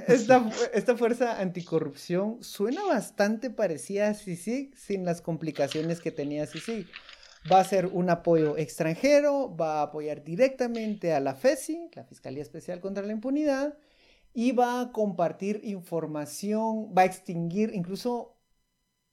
Esta, 0.09 0.51
esta, 0.75 0.97
fuerza 0.97 1.41
anticorrupción 1.41 2.43
suena 2.43 2.85
bastante 2.85 3.51
parecida 3.51 4.09
a 4.09 4.15
Sisi, 4.15 4.73
sin 4.75 5.05
las 5.05 5.23
complicaciones 5.23 6.01
que 6.01 6.11
tenía 6.11 6.47
Sisi. 6.47 6.87
Va 7.51 7.61
a 7.61 7.65
ser 7.65 7.87
un 7.87 8.09
apoyo 8.09 8.57
extranjero, 8.57 9.55
va 9.57 9.81
a 9.81 9.83
apoyar 9.83 10.23
directamente 10.23 11.13
a 11.13 11.21
la 11.21 11.35
FESI, 11.35 11.91
la 11.95 12.05
Fiscalía 12.05 12.43
Especial 12.43 12.81
contra 12.81 13.05
la 13.05 13.13
Impunidad, 13.13 13.77
y 14.33 14.53
va 14.53 14.81
a 14.81 14.93
compartir 14.93 15.61
información, 15.65 16.95
va 16.97 17.03
a 17.03 17.07
extinguir, 17.07 17.73
incluso 17.75 18.39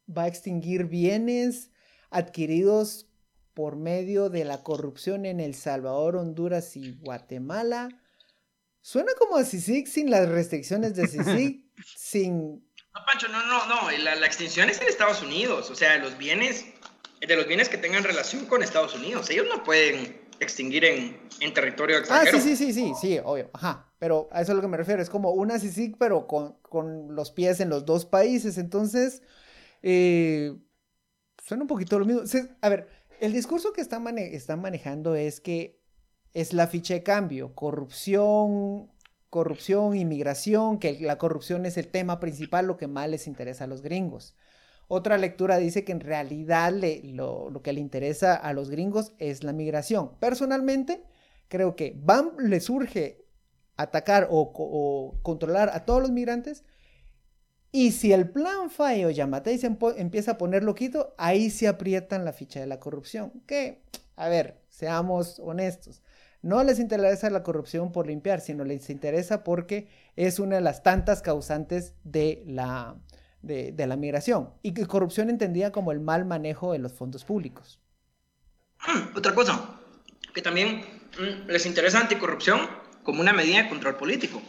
va 0.07 0.23
a 0.23 0.27
extinguir 0.27 0.85
bienes 0.85 1.71
adquiridos 2.09 3.07
por 3.53 3.75
medio 3.75 4.29
de 4.29 4.45
la 4.45 4.63
corrupción 4.63 5.25
en 5.25 5.39
El 5.39 5.55
Salvador, 5.55 6.15
Honduras 6.15 6.77
y 6.77 6.93
Guatemala. 6.93 7.89
Suena 8.81 9.11
como 9.17 9.35
a 9.35 9.43
CICIG 9.43 9.87
sin 9.87 10.09
las 10.09 10.29
restricciones 10.29 10.95
de 10.95 11.07
CICIG, 11.07 11.65
sin... 11.97 12.65
No, 12.93 13.01
Pancho, 13.05 13.27
no, 13.27 13.45
no, 13.45 13.65
no, 13.65 13.91
la, 13.91 14.15
la, 14.15 14.25
extinción 14.25 14.69
es 14.69 14.81
en 14.81 14.87
Estados 14.87 15.21
Unidos, 15.21 15.69
o 15.69 15.75
sea, 15.75 15.97
los 15.97 16.17
bienes, 16.17 16.65
de 17.25 17.35
los 17.35 17.47
bienes 17.47 17.69
que 17.69 17.77
tengan 17.77 18.03
relación 18.03 18.45
con 18.45 18.63
Estados 18.63 18.95
Unidos, 18.95 19.29
ellos 19.29 19.47
no 19.49 19.63
pueden 19.63 20.21
extinguir 20.39 20.85
en, 20.85 21.19
en 21.41 21.53
territorio 21.53 21.97
extranjero. 21.97 22.37
Ah, 22.37 22.41
sí, 22.41 22.55
sí, 22.55 22.71
sí, 22.71 22.73
sí, 22.73 22.93
sí, 22.99 23.19
obvio, 23.23 23.49
ajá. 23.53 23.91
Pero 23.99 24.29
a 24.31 24.41
eso 24.41 24.43
es 24.43 24.49
a 24.51 24.53
lo 24.53 24.61
que 24.61 24.69
me 24.69 24.77
refiero. 24.77 25.01
Es 25.01 25.09
como 25.09 25.31
una 25.31 25.59
CICIG, 25.59 25.97
pero 25.97 26.25
con, 26.25 26.53
con 26.61 27.15
los 27.15 27.31
pies 27.31 27.59
en 27.59 27.69
los 27.69 27.85
dos 27.85 28.05
países. 28.05 28.57
Entonces, 28.57 29.21
eh, 29.83 30.55
suena 31.43 31.63
un 31.63 31.67
poquito 31.67 31.99
lo 31.99 32.05
mismo. 32.05 32.21
A 32.61 32.69
ver, 32.69 32.87
el 33.19 33.33
discurso 33.33 33.73
que 33.73 33.81
están, 33.81 34.17
están 34.17 34.61
manejando 34.61 35.15
es 35.15 35.41
que 35.41 35.81
es 36.33 36.53
la 36.53 36.67
ficha 36.67 36.93
de 36.93 37.03
cambio. 37.03 37.53
Corrupción, 37.53 38.89
corrupción, 39.29 39.97
inmigración, 39.97 40.79
que 40.79 40.97
la 41.01 41.17
corrupción 41.17 41.65
es 41.65 41.75
el 41.75 41.89
tema 41.89 42.21
principal, 42.21 42.65
lo 42.65 42.77
que 42.77 42.87
más 42.87 43.09
les 43.09 43.27
interesa 43.27 43.65
a 43.65 43.67
los 43.67 43.81
gringos. 43.81 44.37
Otra 44.91 45.19
lectura 45.19 45.59
dice 45.59 45.85
que 45.85 45.91
en 45.91 45.99
realidad 45.99 46.73
lo, 47.03 47.61
que 47.61 47.73
le 47.73 47.79
interesa 47.79 48.33
a 48.33 48.53
los 48.53 48.71
gringos 48.71 49.13
es 49.19 49.43
la 49.43 49.53
migración. 49.53 50.15
Personalmente, 50.19 51.03
creo 51.47 51.75
que 51.75 51.95
BAM 51.95 52.31
le 52.39 52.59
surge 52.59 53.23
atacar 53.77 54.27
o, 54.31 55.19
controlar 55.21 55.69
a 55.69 55.85
todos 55.85 56.01
los 56.01 56.09
migrantes. 56.09 56.63
Y 57.71 57.91
si 57.91 58.13
el 58.13 58.31
plan 58.31 58.71
falla 58.71 59.05
o 59.05 59.11
Yamatei 59.11 59.59
se 59.59 59.77
empieza 59.97 60.31
a 60.31 60.37
poner 60.39 60.63
loquito, 60.63 61.13
ahí 61.19 61.51
se 61.51 61.67
aprietan 61.67 62.25
la 62.25 62.33
ficha 62.33 62.59
de 62.59 62.65
la 62.65 62.79
corrupción. 62.79 63.43
Que, 63.45 63.83
a 64.15 64.27
ver, 64.27 64.59
seamos 64.69 65.39
honestos. 65.39 66.01
No 66.41 66.63
les 66.63 66.79
interesa 66.79 67.29
la 67.29 67.43
corrupción 67.43 67.91
por 67.91 68.07
limpiar, 68.07 68.41
sino 68.41 68.63
les 68.63 68.89
interesa 68.89 69.43
porque 69.43 69.87
es 70.15 70.39
una 70.39 70.55
de 70.55 70.61
las 70.61 70.81
tantas 70.81 71.21
causantes 71.21 71.93
de 72.03 72.41
la, 72.47 72.97
de, 73.41 73.73
la 73.87 73.95
migración. 73.95 74.49
Y 74.61 74.73
que 74.73 74.85
corrupción 74.85 75.29
entendida 75.29 75.71
como 75.71 75.91
el 75.91 75.99
mal 75.99 76.25
manejo 76.25 76.73
de 76.73 76.79
los 76.79 76.93
fondos 76.93 77.23
públicos. 77.23 77.79
Otra 79.15 79.33
cosa, 79.33 79.79
que 80.33 80.41
también 80.41 80.81
mm, 81.19 81.49
les 81.49 81.65
interesa 81.65 81.99
anticorrupción 81.99 82.61
como 83.03 83.21
una 83.21 83.33
medida 83.33 83.63
de 83.63 83.69
control 83.69 83.95
político. 83.95 84.41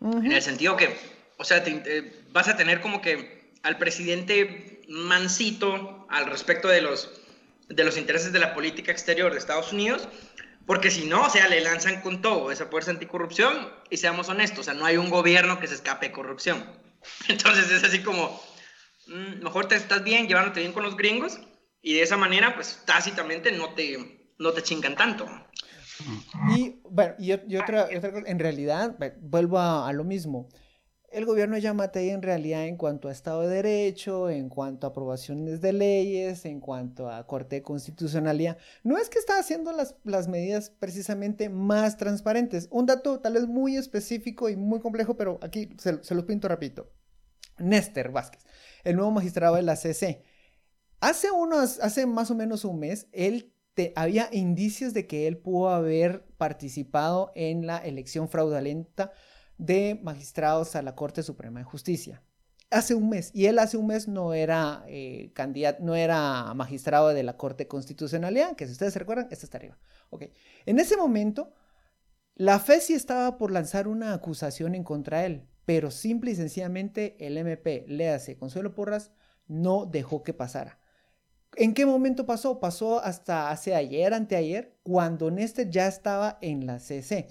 En 0.00 0.30
el 0.30 0.42
sentido 0.42 0.76
que, 0.76 0.96
o 1.38 1.44
sea, 1.44 1.62
vas 2.32 2.48
a 2.48 2.56
tener 2.56 2.80
como 2.80 3.00
que 3.00 3.52
al 3.62 3.78
presidente 3.78 4.80
mansito 4.88 6.06
al 6.08 6.26
respecto 6.26 6.68
de 6.68 6.80
los, 6.80 7.20
de 7.68 7.84
los 7.84 7.98
intereses 7.98 8.32
de 8.32 8.38
la 8.38 8.54
política 8.54 8.92
exterior 8.92 9.32
de 9.32 9.38
Estados 9.38 9.72
Unidos, 9.72 10.08
porque 10.66 10.90
si 10.90 11.06
no, 11.06 11.24
o 11.24 11.30
sea, 11.30 11.48
le 11.48 11.60
lanzan 11.60 12.00
con 12.00 12.22
todo 12.22 12.52
esa 12.52 12.66
fuerza 12.66 12.90
anticorrupción 12.90 13.72
y 13.90 13.96
seamos 13.96 14.28
honestos, 14.28 14.60
o 14.60 14.62
sea, 14.64 14.74
no 14.74 14.84
hay 14.84 14.96
un 14.96 15.10
gobierno 15.10 15.58
que 15.58 15.66
se 15.66 15.74
escape 15.74 16.08
de 16.08 16.12
corrupción. 16.12 16.64
Entonces 17.28 17.70
es 17.70 17.84
así 17.84 18.02
como, 18.02 18.40
mm, 19.06 19.42
mejor 19.42 19.66
te 19.66 19.76
estás 19.76 20.02
bien, 20.04 20.28
llevándote 20.28 20.60
bien 20.60 20.72
con 20.72 20.82
los 20.82 20.96
gringos 20.96 21.38
y 21.82 21.94
de 21.94 22.02
esa 22.02 22.16
manera, 22.16 22.54
pues 22.54 22.82
tácitamente 22.84 23.52
no 23.52 23.74
te, 23.74 24.32
no 24.38 24.52
te 24.52 24.62
chingan 24.62 24.96
tanto. 24.96 25.26
Y 26.56 26.80
bueno, 26.84 27.14
y, 27.18 27.32
otra, 27.32 27.88
cosa, 27.88 28.12
en 28.26 28.38
realidad, 28.38 28.96
vuelvo 29.20 29.58
a, 29.58 29.92
lo 29.92 30.04
mismo. 30.04 30.48
El 31.10 31.24
gobierno 31.24 31.54
de 31.54 31.62
Yamatei 31.62 32.10
en 32.10 32.20
realidad 32.20 32.66
en 32.66 32.76
cuanto 32.76 33.08
a 33.08 33.12
Estado 33.12 33.40
de 33.40 33.48
Derecho, 33.48 34.28
en 34.28 34.50
cuanto 34.50 34.86
a 34.86 34.90
aprobaciones 34.90 35.62
de 35.62 35.72
leyes, 35.72 36.44
en 36.44 36.60
cuanto 36.60 37.10
a 37.10 37.26
Corte 37.26 37.56
de 37.56 37.62
Constitucionalidad, 37.62 38.58
no 38.82 38.98
es 38.98 39.08
que 39.08 39.18
está 39.18 39.38
haciendo 39.38 39.72
las, 39.72 39.96
las 40.04 40.28
medidas 40.28 40.68
precisamente 40.68 41.48
más 41.48 41.96
transparentes. 41.96 42.68
Un 42.70 42.84
dato 42.84 43.20
tal 43.20 43.34
vez 43.34 43.46
muy 43.46 43.76
específico 43.76 44.50
y 44.50 44.56
muy 44.56 44.80
complejo, 44.80 45.16
pero 45.16 45.38
aquí 45.40 45.70
se, 45.78 46.04
se 46.04 46.14
los 46.14 46.24
pinto 46.24 46.46
rapidito. 46.46 46.92
Néstor 47.58 48.12
Vázquez, 48.12 48.44
el 48.84 48.96
nuevo 48.96 49.10
magistrado 49.10 49.56
de 49.56 49.62
la 49.62 49.76
CC. 49.76 50.22
Hace, 51.00 51.30
unos, 51.30 51.80
hace 51.80 52.04
más 52.04 52.30
o 52.30 52.34
menos 52.34 52.66
un 52.66 52.80
mes, 52.80 53.08
él 53.12 53.54
había 53.94 54.28
indicios 54.32 54.92
de 54.92 55.06
que 55.06 55.26
él 55.26 55.38
pudo 55.38 55.70
haber 55.70 56.26
participado 56.36 57.32
en 57.34 57.66
la 57.66 57.78
elección 57.78 58.28
fraudulenta 58.28 59.12
de 59.58 59.98
magistrados 60.02 60.76
a 60.76 60.82
la 60.82 60.94
Corte 60.94 61.22
Suprema 61.22 61.60
de 61.60 61.64
Justicia. 61.64 62.22
Hace 62.70 62.94
un 62.94 63.08
mes, 63.08 63.30
y 63.34 63.46
él 63.46 63.58
hace 63.58 63.76
un 63.76 63.86
mes 63.86 64.08
no 64.08 64.34
era 64.34 64.84
eh, 64.86 65.32
candidato, 65.34 65.82
no 65.82 65.94
era 65.94 66.52
magistrado 66.54 67.08
de 67.08 67.22
la 67.22 67.36
Corte 67.36 67.66
Constitucionalidad, 67.66 68.56
que 68.56 68.66
si 68.66 68.72
ustedes 68.72 68.92
se 68.92 68.98
recuerdan, 68.98 69.28
este 69.30 69.46
está 69.46 69.58
arriba. 69.58 69.78
Okay. 70.10 70.32
En 70.66 70.78
ese 70.78 70.96
momento, 70.96 71.52
la 72.34 72.58
FESI 72.60 72.94
estaba 72.94 73.38
por 73.38 73.50
lanzar 73.50 73.88
una 73.88 74.12
acusación 74.12 74.74
en 74.74 74.84
contra 74.84 75.20
de 75.20 75.26
él, 75.26 75.48
pero 75.64 75.90
simple 75.90 76.30
y 76.30 76.36
sencillamente 76.36 77.16
el 77.18 77.36
MP, 77.38 77.84
léase 77.88 78.36
Consuelo 78.36 78.74
Porras, 78.74 79.12
no 79.46 79.86
dejó 79.86 80.22
que 80.22 80.34
pasara. 80.34 80.78
¿En 81.56 81.74
qué 81.74 81.86
momento 81.86 82.26
pasó? 82.26 82.60
Pasó 82.60 83.02
hasta 83.02 83.50
hace 83.50 83.74
ayer, 83.74 84.14
anteayer, 84.14 84.76
cuando 84.82 85.30
Néstor 85.30 85.70
ya 85.70 85.88
estaba 85.88 86.38
en 86.40 86.66
la 86.66 86.78
CC. 86.78 87.28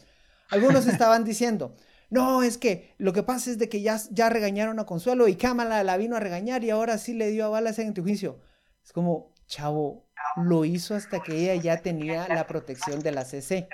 Algunos 0.49 0.87
estaban 0.87 1.23
diciendo, 1.23 1.75
no, 2.09 2.43
es 2.43 2.57
que 2.57 2.95
lo 2.97 3.13
que 3.13 3.23
pasa 3.23 3.49
es 3.51 3.57
de 3.57 3.69
que 3.69 3.81
ya, 3.81 3.99
ya 4.11 4.29
regañaron 4.29 4.79
a 4.79 4.85
Consuelo 4.85 5.27
y 5.27 5.35
Cámara 5.35 5.83
la 5.83 5.97
vino 5.97 6.15
a 6.15 6.19
regañar 6.19 6.63
y 6.63 6.69
ahora 6.69 6.97
sí 6.97 7.13
le 7.13 7.29
dio 7.29 7.45
a 7.45 7.49
balas 7.49 7.79
en 7.79 7.93
tu 7.93 8.01
juicio. 8.03 8.39
Es 8.83 8.93
como, 8.93 9.33
chavo, 9.47 10.07
lo 10.37 10.65
hizo 10.65 10.95
hasta 10.95 11.21
que 11.21 11.35
ella 11.35 11.55
ya 11.61 11.81
tenía 11.81 12.27
la 12.27 12.47
protección 12.47 13.01
de 13.01 13.11
la 13.11 13.25
CC. 13.25 13.67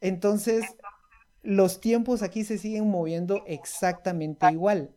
Entonces, 0.00 0.64
los 1.42 1.80
tiempos 1.80 2.22
aquí 2.22 2.44
se 2.44 2.58
siguen 2.58 2.88
moviendo 2.88 3.42
exactamente 3.46 4.50
igual 4.50 4.94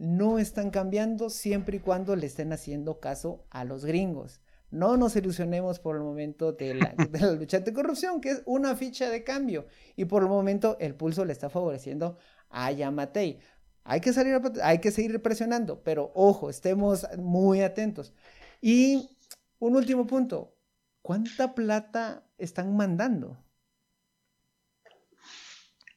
no 0.00 0.38
están 0.38 0.70
cambiando 0.70 1.28
siempre 1.28 1.76
y 1.76 1.80
cuando 1.80 2.16
le 2.16 2.26
estén 2.26 2.54
haciendo 2.54 3.00
caso 3.00 3.44
a 3.50 3.64
los 3.64 3.84
gringos. 3.84 4.40
No 4.70 4.96
nos 4.96 5.16
ilusionemos 5.16 5.80
por 5.80 5.96
el 5.96 6.02
momento 6.02 6.52
de 6.52 6.74
la, 6.74 6.94
lucha 7.32 7.58
anticorrupción, 7.58 8.20
que 8.20 8.30
es 8.30 8.42
una 8.46 8.76
ficha 8.76 9.10
de 9.10 9.24
cambio. 9.24 9.66
Y 9.96 10.04
por 10.06 10.22
el 10.22 10.28
momento 10.28 10.76
el 10.80 10.94
pulso 10.94 11.24
le 11.24 11.32
está 11.32 11.50
favoreciendo 11.50 12.18
a 12.48 12.70
Yamatei. 12.70 13.40
Hay 13.84 14.00
que, 14.00 14.12
salir 14.12 14.40
hay 14.62 14.78
que 14.78 14.90
seguir 14.90 15.20
presionando, 15.22 15.82
pero 15.82 16.12
ojo, 16.14 16.50
estemos 16.50 17.06
muy 17.18 17.62
atentos. 17.62 18.12
Y 18.60 19.16
un 19.58 19.74
último 19.74 20.06
punto, 20.06 20.56
¿cuánta 21.02 21.54
plata 21.54 22.28
están 22.36 22.76
mandando? 22.76 23.42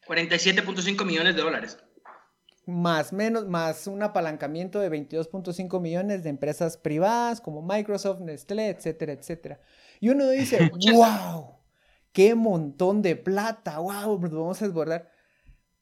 47.5 0.08 1.06
millones 1.06 1.36
de 1.36 1.42
dólares 1.42 1.78
más 2.66 3.12
menos, 3.12 3.48
más 3.48 3.88
un 3.88 4.04
apalancamiento 4.04 4.80
de 4.80 4.90
22.5 4.90 5.82
millones 5.82 6.24
de 6.24 6.30
empresas 6.30 6.78
privadas 6.78 7.42
como 7.42 7.62
Microsoft, 7.62 8.22
Nestlé, 8.22 8.70
etcétera, 8.70 9.14
etcétera. 9.14 9.60
Y 10.00 10.10
uno 10.10 10.30
dice, 10.30 10.72
wow, 10.94 11.58
qué 12.12 12.36
montón 12.36 13.02
de 13.02 13.16
plata, 13.16 13.80
wow, 13.80 14.18
vamos 14.18 14.62
a 14.62 14.66
desbordar. 14.66 15.12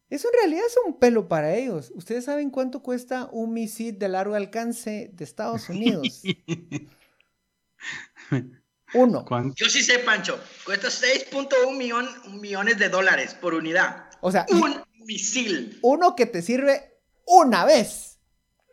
Eso 0.10 0.28
en 0.28 0.40
realidad 0.40 0.66
es 0.68 0.76
un 0.86 1.00
pelo 1.00 1.30
para 1.30 1.56
ellos. 1.56 1.92
¿Ustedes 1.96 2.26
saben 2.26 2.50
cuánto 2.50 2.84
cuesta 2.84 3.30
un 3.32 3.54
misil 3.54 3.98
de 3.98 4.10
largo 4.10 4.36
alcance 4.36 5.10
de 5.14 5.24
Estados 5.24 5.70
Unidos? 5.70 6.22
Uno. 8.94 9.26
Yo 9.56 9.70
sí 9.70 9.82
sé, 9.82 10.00
Pancho. 10.00 10.38
Cuesta 10.66 10.90
6.1 10.90 12.42
millones 12.42 12.78
de 12.78 12.90
dólares 12.90 13.34
por 13.34 13.54
unidad. 13.54 14.11
O 14.22 14.32
sea, 14.32 14.46
un 14.50 14.84
misil. 15.06 15.80
Uno 15.82 16.16
que 16.16 16.26
te 16.26 16.42
sirve 16.42 17.00
una 17.26 17.66
vez. 17.66 18.20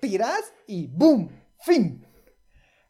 Tiras 0.00 0.52
y 0.66 0.86
¡boom! 0.86 1.28
¡Fin! 1.60 2.06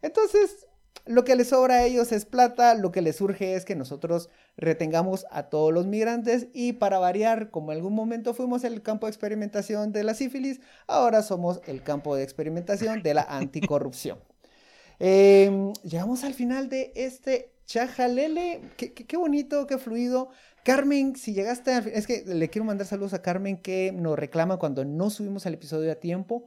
Entonces, 0.02 0.66
lo 1.06 1.24
que 1.24 1.36
les 1.36 1.48
sobra 1.48 1.76
a 1.76 1.84
ellos 1.84 2.12
es 2.12 2.26
plata, 2.26 2.74
lo 2.74 2.92
que 2.92 3.00
les 3.00 3.16
surge 3.16 3.54
es 3.54 3.64
que 3.64 3.74
nosotros 3.74 4.28
retengamos 4.58 5.24
a 5.30 5.44
todos 5.44 5.72
los 5.72 5.86
migrantes 5.86 6.48
y 6.52 6.74
para 6.74 6.98
variar, 6.98 7.50
como 7.50 7.72
en 7.72 7.78
algún 7.78 7.94
momento 7.94 8.34
fuimos 8.34 8.62
el 8.64 8.82
campo 8.82 9.06
de 9.06 9.12
experimentación 9.12 9.90
de 9.92 10.04
la 10.04 10.12
sífilis, 10.12 10.60
ahora 10.86 11.22
somos 11.22 11.62
el 11.66 11.82
campo 11.82 12.14
de 12.14 12.24
experimentación 12.24 13.02
de 13.02 13.14
la 13.14 13.22
anticorrupción. 13.22 14.18
Em, 15.00 15.72
llegamos 15.84 16.24
al 16.24 16.34
final 16.34 16.68
de 16.68 16.92
este 16.96 17.52
chajalele. 17.66 18.60
Qué, 18.76 18.92
qué, 18.92 19.16
bonito, 19.16 19.64
qué 19.68 19.78
fluido. 19.78 20.30
Carmen, 20.68 21.16
si 21.16 21.32
llegaste 21.32 21.72
al... 21.72 21.86
Es 21.88 22.06
que 22.06 22.24
le 22.26 22.50
quiero 22.50 22.66
mandar 22.66 22.86
saludos 22.86 23.14
a 23.14 23.22
Carmen 23.22 23.56
que 23.56 23.90
nos 23.90 24.18
reclama 24.18 24.58
cuando 24.58 24.84
no 24.84 25.08
subimos 25.08 25.46
el 25.46 25.54
episodio 25.54 25.90
a 25.90 25.94
tiempo 25.94 26.44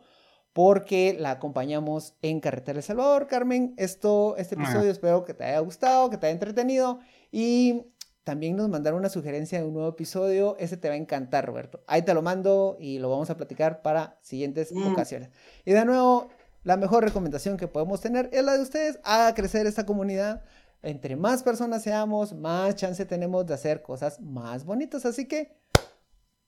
porque 0.53 1.15
la 1.19 1.31
acompañamos 1.31 2.13
en 2.21 2.39
Carretera 2.39 2.77
El 2.77 2.84
Salvador. 2.84 3.25
Carmen, 3.25 3.73
esto, 3.77 4.36
este 4.38 4.55
ah. 4.60 4.62
episodio 4.62 4.91
espero 4.91 5.25
que 5.25 5.34
te 5.34 5.45
haya 5.45 5.57
gustado, 5.60 6.12
que 6.12 6.17
te 6.17 6.27
haya 6.27 6.34
entretenido 6.34 6.99
y 7.31 7.88
también 8.23 8.55
nos 8.55 8.69
mandaron 8.69 8.99
una 8.99 9.10
sugerencia 9.10 9.60
de 9.60 9.65
un 9.65 9.73
nuevo 9.73 9.89
episodio. 9.89 10.55
Ese 10.60 10.77
te 10.77 10.88
va 10.88 10.93
a 10.93 10.97
encantar, 10.97 11.47
Roberto. 11.47 11.84
Ahí 11.88 12.03
te 12.03 12.13
lo 12.13 12.21
mando 12.21 12.77
y 12.79 12.99
lo 12.99 13.10
vamos 13.10 13.31
a 13.31 13.38
platicar 13.38 13.81
para 13.81 14.19
siguientes 14.21 14.71
mm. 14.71 14.91
ocasiones. 14.91 15.31
Y 15.65 15.71
de 15.71 15.84
nuevo, 15.84 16.29
la 16.63 16.77
mejor 16.77 17.03
recomendación 17.03 17.57
que 17.57 17.67
podemos 17.67 18.01
tener 18.01 18.29
es 18.31 18.45
la 18.45 18.53
de 18.53 18.62
ustedes. 18.62 18.99
Haga 19.03 19.34
crecer 19.34 19.65
esta 19.65 19.88
comunidad. 19.88 20.43
Entre 20.84 21.15
más 21.15 21.44
personas 21.44 21.84
seamos, 21.84 22.34
más 22.34 22.76
chance 22.76 23.06
tenemos 23.06 23.46
de 23.46 23.54
hacer 23.54 23.82
cosas 23.82 24.20
más 24.20 24.65
bonitas. 24.65 25.06
Así 25.06 25.28
que 25.28 25.56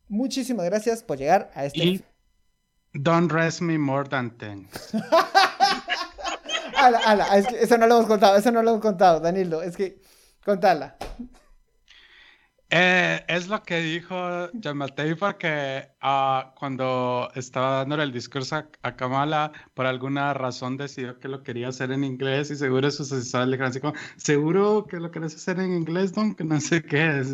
muchísimas 0.07 0.65
gracias 0.65 1.03
por 1.03 1.17
llegar 1.17 1.51
a 1.53 1.65
este. 1.65 2.03
Don't 2.93 3.31
rest 3.31 3.61
me 3.61 3.77
more 3.77 4.07
than 4.07 4.37
thanks. 4.37 4.93
ala, 6.77 6.99
ala, 7.05 7.37
es 7.37 7.47
que 7.47 7.59
eso 7.61 7.77
no 7.77 7.87
lo 7.87 7.95
hemos 7.95 8.07
contado, 8.07 8.37
eso 8.37 8.51
no 8.51 8.61
lo 8.61 8.71
hemos 8.71 8.81
contado, 8.81 9.19
Danilo. 9.19 9.61
Es 9.61 9.75
que, 9.75 10.01
contala. 10.45 10.97
Eh, 12.75 13.23
es 13.27 13.49
lo 13.49 13.61
que 13.61 13.81
dijo 13.81 14.51
Yamatei 14.53 15.13
porque 15.13 15.89
uh, 16.01 16.55
cuando 16.55 17.29
estaba 17.35 17.77
dándole 17.77 18.01
el 18.01 18.11
discurso 18.11 18.63
a, 18.81 18.95
Kamala, 18.95 19.51
por 19.75 19.85
alguna 19.85 20.33
razón 20.33 20.75
decidió 20.75 21.19
que 21.19 21.27
lo 21.27 21.43
quería 21.43 21.67
hacer 21.67 21.91
en 21.91 22.03
inglés 22.03 22.49
y 22.49 22.55
seguro 22.55 22.89
sus 22.89 23.11
asesores 23.11 23.47
le 23.49 23.57
dijeron 23.57 23.69
así 23.69 23.79
como, 23.79 23.93
seguro 24.17 24.87
que 24.89 24.99
lo 24.99 25.11
querés 25.11 25.35
hacer 25.35 25.59
en 25.59 25.71
inglés, 25.71 26.13
don, 26.13 26.33
que 26.33 26.45
no 26.45 26.59
sé 26.59 26.81
qué 26.81 27.19
es. 27.19 27.29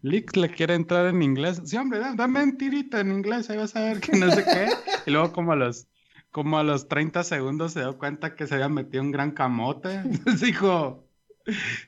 Le 0.00 0.50
quiere 0.50 0.74
entrar 0.74 1.06
en 1.06 1.22
inglés. 1.22 1.62
Sí, 1.64 1.76
hombre, 1.76 2.00
da, 2.00 2.26
mentirita 2.26 2.98
en 2.98 3.12
inglés, 3.12 3.50
ahí 3.50 3.58
vas 3.58 3.76
a 3.76 3.82
ver 3.82 4.00
que 4.00 4.18
no 4.18 4.32
sé 4.32 4.42
qué. 4.42 4.66
Y 5.06 5.12
luego 5.12 5.32
como 5.32 5.52
a 5.52 5.56
los, 5.56 5.86
como 6.32 6.58
a 6.58 6.64
los 6.64 6.88
30 6.88 7.22
segundos 7.22 7.74
se 7.74 7.80
dio 7.82 7.98
cuenta 7.98 8.34
que 8.34 8.48
se 8.48 8.54
había 8.54 8.68
metido 8.68 9.04
un 9.04 9.12
gran 9.12 9.30
camote. 9.30 9.94
Entonces 9.94 10.40
dijo... 10.40 11.11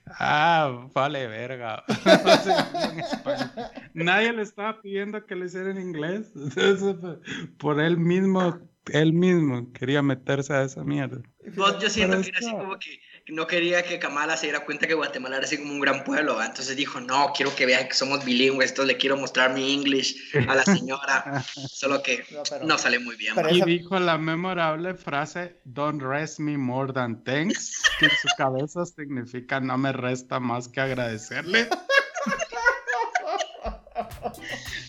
Ah, 0.06 0.88
vale, 0.94 1.26
verga. 1.26 1.84
Nadie 3.94 4.32
le 4.32 4.42
estaba 4.42 4.80
pidiendo 4.80 5.24
que 5.24 5.34
lo 5.34 5.44
hiciera 5.44 5.70
en 5.70 5.80
inglés. 5.80 6.32
Por 7.58 7.80
él 7.80 7.98
mismo, 7.98 8.60
él 8.92 9.12
mismo 9.12 9.72
quería 9.72 10.02
meterse 10.02 10.52
a 10.52 10.62
esa 10.62 10.84
mierda. 10.84 11.20
yo 11.80 11.90
siento 11.90 12.20
que 12.20 12.28
era 12.28 12.38
así 12.38 12.50
como 12.50 12.78
que 12.78 13.00
no 13.28 13.46
quería 13.46 13.82
que 13.82 13.98
Kamala 13.98 14.36
se 14.36 14.46
diera 14.46 14.64
cuenta 14.64 14.86
que 14.86 14.94
Guatemala 14.94 15.36
era 15.36 15.46
así 15.46 15.56
como 15.56 15.72
un 15.72 15.80
gran 15.80 16.04
pueblo, 16.04 16.42
entonces 16.42 16.76
dijo, 16.76 17.00
no, 17.00 17.32
quiero 17.34 17.54
que 17.54 17.64
vea 17.64 17.86
que 17.88 17.94
somos 17.94 18.24
bilingües, 18.24 18.70
esto 18.70 18.84
le 18.84 18.96
quiero 18.96 19.16
mostrar 19.16 19.54
mi 19.54 19.72
English 19.72 20.16
a 20.46 20.54
la 20.54 20.62
señora, 20.62 21.44
solo 21.68 22.02
que 22.02 22.24
no, 22.62 22.76
sale 22.76 22.98
muy 22.98 23.16
bien. 23.16 23.34
Y 23.50 23.62
dijo 23.62 23.98
la 23.98 24.18
memorable 24.18 24.94
frase, 24.94 25.56
don't 25.64 26.02
rest 26.02 26.38
me 26.38 26.58
more 26.58 26.92
than 26.92 27.22
thanks, 27.24 27.82
que 27.98 28.06
en 28.06 28.12
su 28.12 28.28
cabeza 28.36 28.84
significa 28.84 29.58
no 29.60 29.78
me 29.78 29.92
resta 29.92 30.38
más 30.38 30.68
que 30.68 30.80
agradecerle. 30.80 31.68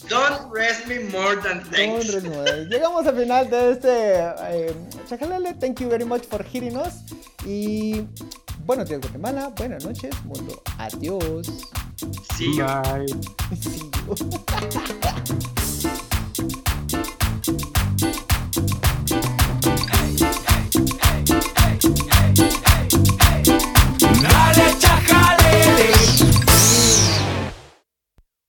Don't 0.10 0.52
rest 0.52 0.88
me 0.88 1.00
more 1.10 1.36
than 1.36 1.64
thanks. 1.72 2.10
Llegamos 2.70 3.08
al 3.08 3.16
final 3.16 3.50
de 3.50 3.72
este 3.72 3.90
eh, 3.90 4.74
Thank 5.60 5.80
you 5.80 5.90
very 5.90 6.06
much 6.06 6.24
for 6.24 6.44
hearing 6.44 6.78
us. 6.78 7.04
Y 7.46 8.08
buenos 8.66 8.88
días, 8.88 9.02
Guatemala. 9.02 9.50
Buenas 9.56 9.84
noches, 9.84 10.14
mundo. 10.26 10.62
Adiós. 10.78 11.48
See 12.36 12.56
you. 12.56 12.66
Bye. 12.66 13.06
See 13.60 13.80
you. 14.08 15.10